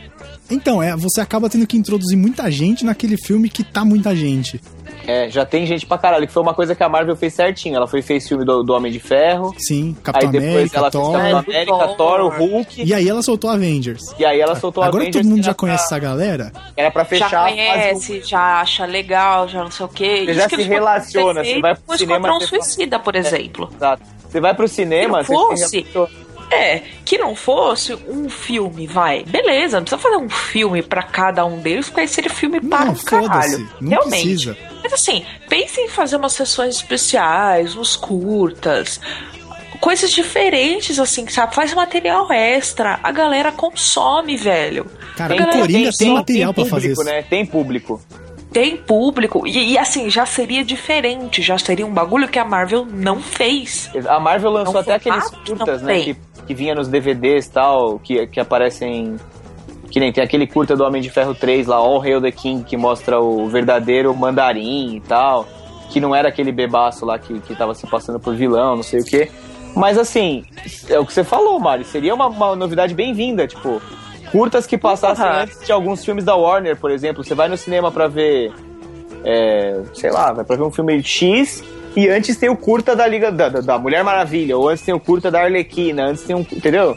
[0.48, 4.60] Então, é, você acaba tendo que introduzir muita gente naquele filme que tá muita gente.
[5.06, 7.76] É, já tem gente pra caralho, que foi uma coisa que a Marvel fez certinho.
[7.76, 9.54] Ela foi fez filme do, do Homem de Ferro.
[9.58, 11.02] Sim, Capitão aí depois América, ela Thor.
[11.20, 11.96] fez Capitão É, América, Thor.
[11.96, 12.82] Thor, o Hulk.
[12.84, 14.02] E aí ela soltou Avengers.
[14.18, 15.24] E aí ela soltou a Agora Avengers.
[15.26, 16.52] todo mundo já conhece pra- essa galera.
[16.76, 20.22] Era pra fechar já fase conhece, já acha legal, já não sei o quê.
[20.26, 23.70] Você já se relaciona, você vai pro o cinema, você fala- Suicida, por exemplo.
[23.74, 24.02] Exato.
[24.28, 25.86] Você vai pro cinema, Se não fosse-.
[26.52, 29.24] É, que não fosse um filme, vai.
[29.24, 32.84] Beleza, não precisa fazer um filme pra cada um deles, porque aí seria filme para
[32.86, 33.68] Não, um caralho.
[33.80, 34.22] Não Realmente.
[34.22, 34.56] precisa.
[34.82, 39.00] Mas assim, pense em fazer umas sessões especiais, uns curtas.
[39.80, 41.54] Coisas diferentes, assim, sabe?
[41.54, 43.00] Faz material extra.
[43.02, 44.86] A galera consome, velho.
[45.16, 47.02] Cara, A o Coringa tem, material pra público, fazer isso.
[47.04, 47.22] né?
[47.22, 48.00] Tem público.
[48.52, 49.44] tem público.
[49.46, 51.42] E, e, assim, já seria diferente.
[51.42, 53.90] Já seria um bagulho que a Marvel não fez.
[54.06, 55.94] A Marvel lançou Não até aqueles formato, curtas, não né?
[55.94, 56.04] tem.
[56.14, 59.16] Que, que vinha nos DVDs e tal, que, que aparecem.
[59.90, 62.64] Que nem tem aquele curta do Homem de Ferro 3 lá, All Hail the King,
[62.64, 65.46] que mostra o verdadeiro mandarim e tal.
[65.90, 69.00] Que não era aquele bebaço lá que, que tava se passando por vilão, não sei
[69.00, 69.30] o quê.
[69.76, 70.44] Mas assim,
[70.88, 71.84] é o que você falou, Mari.
[71.84, 73.80] Seria uma, uma novidade bem-vinda, tipo.
[74.30, 75.42] Curtas que passassem Porra.
[75.42, 77.22] antes de alguns filmes da Warner, por exemplo.
[77.22, 78.50] Você vai no cinema pra ver.
[79.24, 81.62] é, sei lá, vai pra ver um filme X.
[81.96, 84.94] E antes tem o curta da Liga da, da- da Mulher Maravilha, ou antes tem
[84.94, 86.40] o curta da Arlequina, antes tem um.
[86.40, 86.96] Entendeu?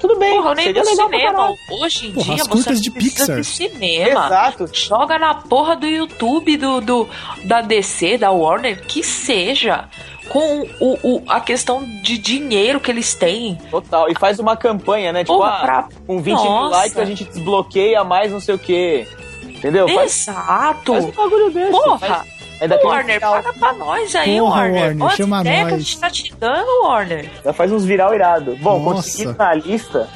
[0.00, 1.54] Tudo bem, Porra, nem seria no legal cinema.
[1.82, 3.36] Hoje em Porra, dia as você curtas de Pixar.
[3.36, 4.08] de cinema.
[4.26, 4.70] Exato.
[4.72, 7.08] Joga na porra do YouTube do, do
[7.44, 9.88] da DC, da Warner, que seja.
[10.28, 13.58] Com o, o- a questão de dinheiro que eles têm.
[13.68, 14.08] Total.
[14.08, 15.24] E faz uma campanha, né?
[15.24, 16.76] Tipo, Porra, ah, pra- com 20 mil Nossa.
[16.76, 19.08] likes a gente desbloqueia mais não sei o quê.
[19.42, 19.88] Entendeu?
[19.88, 20.92] Faz, Exato.
[20.92, 21.72] faz um bagulho desse.
[21.72, 21.98] Porra.
[21.98, 24.82] Faz- Ainda um Warner, viral, paga pra nós aí, Porra, Warner.
[24.82, 25.82] Warner, Olha chama a ideia que a nós.
[25.82, 27.30] gente tá te dando, Warner.
[27.44, 28.56] já faz uns viral irado.
[28.60, 30.08] Bom, conseguindo na lista,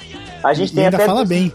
[0.42, 1.07] a gente E tem ainda até.
[1.07, 1.53] fala bem.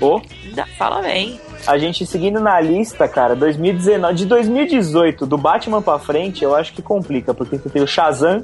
[0.00, 1.38] Ô, Ainda fala bem.
[1.66, 6.72] a gente seguindo na lista, cara, 2019, de 2018, do Batman pra frente, eu acho
[6.72, 8.42] que complica, porque você tem o Shazam,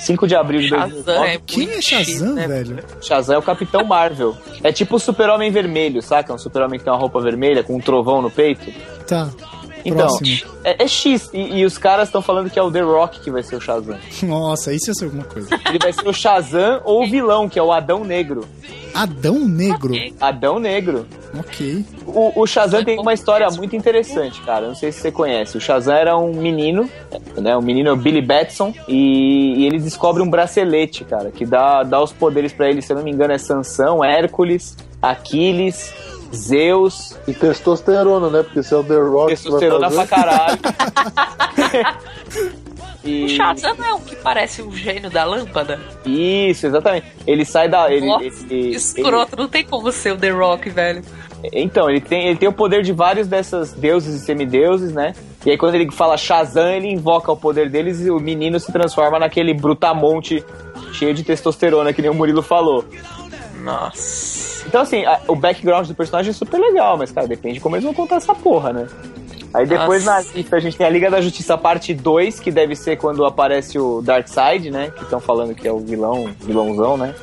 [0.00, 1.28] 5 de abril de Shazam 2019.
[1.28, 2.48] é Quem é Shazam, né?
[2.48, 2.82] velho?
[3.02, 4.34] Shazam é o Capitão Marvel.
[4.64, 6.32] É tipo o Super-Homem Vermelho, saca?
[6.32, 8.72] Um Super-Homem que tem uma roupa vermelha com um trovão no peito.
[9.06, 9.28] Tá.
[9.86, 10.18] Então,
[10.64, 11.30] é, é X.
[11.32, 13.60] E, e os caras estão falando que é o The Rock que vai ser o
[13.60, 13.96] Shazam.
[14.22, 15.48] Nossa, isso ia ser alguma coisa.
[15.68, 18.44] Ele vai ser o Shazam ou o vilão, que é o Adão Negro.
[18.92, 19.94] Adão Negro.
[20.20, 21.06] Adão Negro.
[21.38, 21.84] Ok.
[22.06, 24.66] O, o Shazam tem uma história muito interessante, cara.
[24.66, 25.56] Não sei se você conhece.
[25.56, 26.88] O Shazam era um menino,
[27.36, 27.54] né?
[27.56, 28.72] O menino é o Billy Batson.
[28.88, 32.80] E, e ele descobre um bracelete, cara, que dá, dá os poderes pra ele.
[32.80, 35.92] Se eu não me engano, é Sansão, Hércules, Aquiles,
[36.36, 37.16] Zeus.
[37.26, 38.42] E testosterona, né?
[38.42, 40.06] Porque se é o The Rock Testosterona fazer...
[40.06, 40.58] pra caralho.
[41.84, 42.56] e...
[43.06, 45.78] O Shazam é o que parece um gênio da lâmpada?
[46.04, 47.06] Isso, exatamente.
[47.24, 47.88] Ele sai da.
[47.92, 51.02] Ele, Nossa, ele- Escroto, não tem como ser o The Rock, velho.
[51.44, 55.12] ele- então, ele tem, ele tem o poder de vários dessas deuses e semideuses, né?
[55.44, 58.72] E aí, quando ele fala Shazam, ele invoca o poder deles e o menino se
[58.72, 60.44] transforma naquele brutamonte
[60.92, 62.84] cheio de testosterona, que nem o Murilo falou.
[63.66, 64.64] Nossa.
[64.66, 67.74] Então, assim, a- o background do personagem é super legal, mas, cara, depende de como
[67.76, 68.86] eles vão contar essa porra, né?
[69.54, 70.28] Aí depois Nossa.
[70.28, 73.24] na lista a gente tem a Liga da Justiça parte 2, que deve ser quando
[73.24, 74.90] aparece o Darkseid, né?
[74.94, 77.14] Que estão falando que é o vilão, vilãozão, né?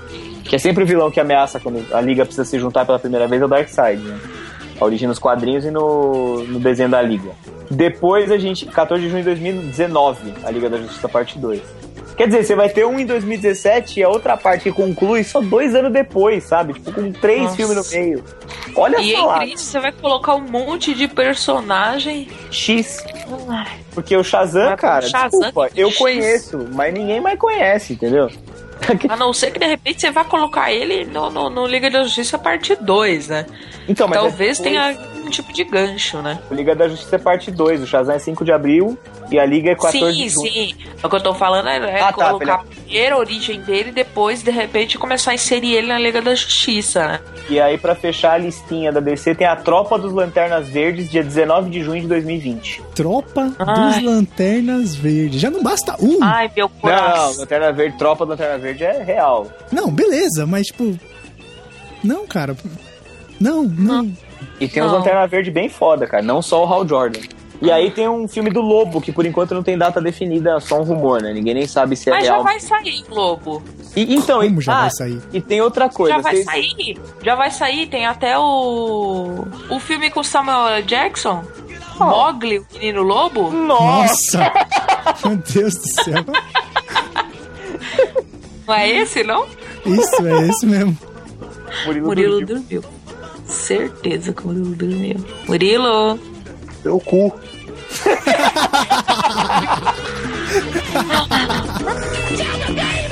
[0.43, 3.27] Que é sempre o vilão que ameaça quando a Liga precisa se juntar pela primeira
[3.27, 4.19] vez, é o Darkseid, né?
[4.81, 7.31] A origem nos quadrinhos e no, no desenho da Liga.
[7.69, 11.61] Depois a gente, 14 de junho de 2019, a Liga da Justiça parte 2.
[12.15, 15.41] Quer dizer, você vai ter um em 2017 e a outra parte que conclui só
[15.41, 16.73] dois anos depois, sabe?
[16.73, 17.55] Tipo, com três Nossa.
[17.55, 18.23] filmes no meio.
[18.75, 22.27] Olha E só lá, entre isso, você vai colocar um monte de personagem.
[22.51, 23.03] X.
[23.93, 25.97] Porque o Shazam, Vai cara, Shazam desculpa, de eu X.
[25.97, 28.29] conheço, mas ninguém mais conhece, entendeu?
[29.09, 32.03] A não ser que de repente você vá colocar ele no, no, no Liga da
[32.03, 33.45] Justiça parte 2, né?
[33.87, 36.39] Então, mas Talvez é tenha um tipo de gancho, né?
[36.51, 38.97] O Liga da Justiça é parte 2, o Shazam é 5 de abril
[39.31, 40.51] e a Liga é 14 sim, de junho.
[40.51, 40.75] sim.
[41.03, 43.93] O que eu tô falando é, é Ah, tá, colocar a primeira origem dele e
[43.93, 47.19] depois, de repente, começar a inserir ele na Liga da Justiça, né?
[47.49, 51.23] E aí, pra fechar a listinha da DC, tem a Tropa dos Lanternas Verdes, dia
[51.23, 52.81] 19 de junho de 2020.
[52.95, 54.01] Tropa dos Ai.
[54.03, 55.41] Lanternas Verdes.
[55.41, 56.19] Já não basta um.
[56.21, 57.39] Ai, meu Não, não, coração.
[57.39, 59.47] Lanterna Verde, Tropa do Lanterna Verde é real.
[59.71, 60.97] Não, beleza, mas tipo.
[62.03, 62.55] Não, cara.
[63.39, 64.11] Não, não.
[64.59, 64.97] E tem uns Não.
[64.99, 67.21] Lanterna Verde bem foda, cara, não só o Hal Jordan.
[67.63, 70.81] E aí tem um filme do Lobo, que por enquanto não tem data definida, só
[70.81, 71.31] um rumor, né?
[71.31, 72.43] Ninguém nem sabe se é Mas já real.
[72.43, 73.63] vai sair, Lobo.
[73.95, 75.21] E, então, Como e, já ah, vai sair?
[75.31, 76.15] E tem outra coisa.
[76.17, 76.97] Já vai vocês- sair.
[77.23, 77.87] Já vai sair.
[77.87, 79.45] Tem até o.
[79.69, 80.83] O filme com Samuel L.
[80.83, 81.41] Jackson.
[81.97, 83.49] Mogli, o menino lobo.
[83.51, 84.51] Nossa!
[85.23, 86.23] Meu Deus do céu.
[88.67, 89.45] Não é esse, não?
[89.85, 90.97] Isso, é esse mesmo.
[91.85, 92.81] Murilo, Murilo dormiu.
[92.81, 92.83] dormiu.
[93.45, 95.25] Certeza que o Murilo dormiu.
[95.47, 96.19] Murilo.
[96.81, 97.33] Teu cu.
[98.03, 99.93] ハハハ
[102.75, 103.02] ハ!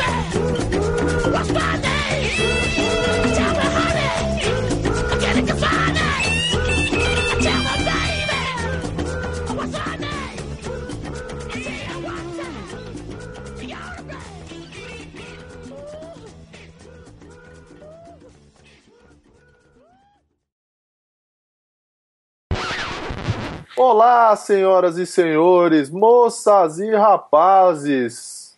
[23.85, 28.55] Olá, senhoras e senhores, moças e rapazes,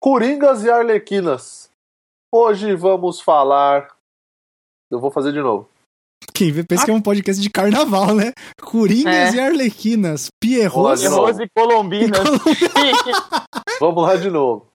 [0.00, 1.68] coringas e arlequinas.
[2.32, 3.88] Hoje vamos falar.
[4.88, 5.68] Eu vou fazer de novo.
[6.32, 8.32] Quem vê pensa que é um podcast de carnaval, né?
[8.62, 9.38] Coringas É.
[9.38, 11.08] e Arlequinas, Pierrot Olha, e.
[11.08, 12.20] Rose e Colombinas.
[13.80, 14.68] Vamos lá de novo.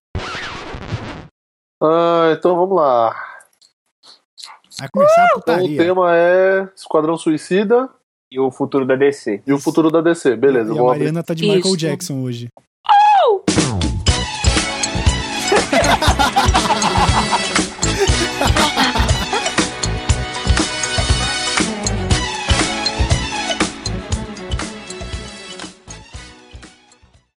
[1.82, 3.16] Ah, então vamos lá.
[4.78, 5.78] Vai começar a Então o putaria.
[5.78, 7.90] tema é Esquadrão Suicida
[8.32, 9.42] e o futuro da DC.
[9.46, 10.36] e o futuro da DC.
[10.36, 11.00] Beleza, e a vou abrir.
[11.06, 11.78] Mariana tá de Michael Isso.
[11.78, 12.50] Jackson hoje.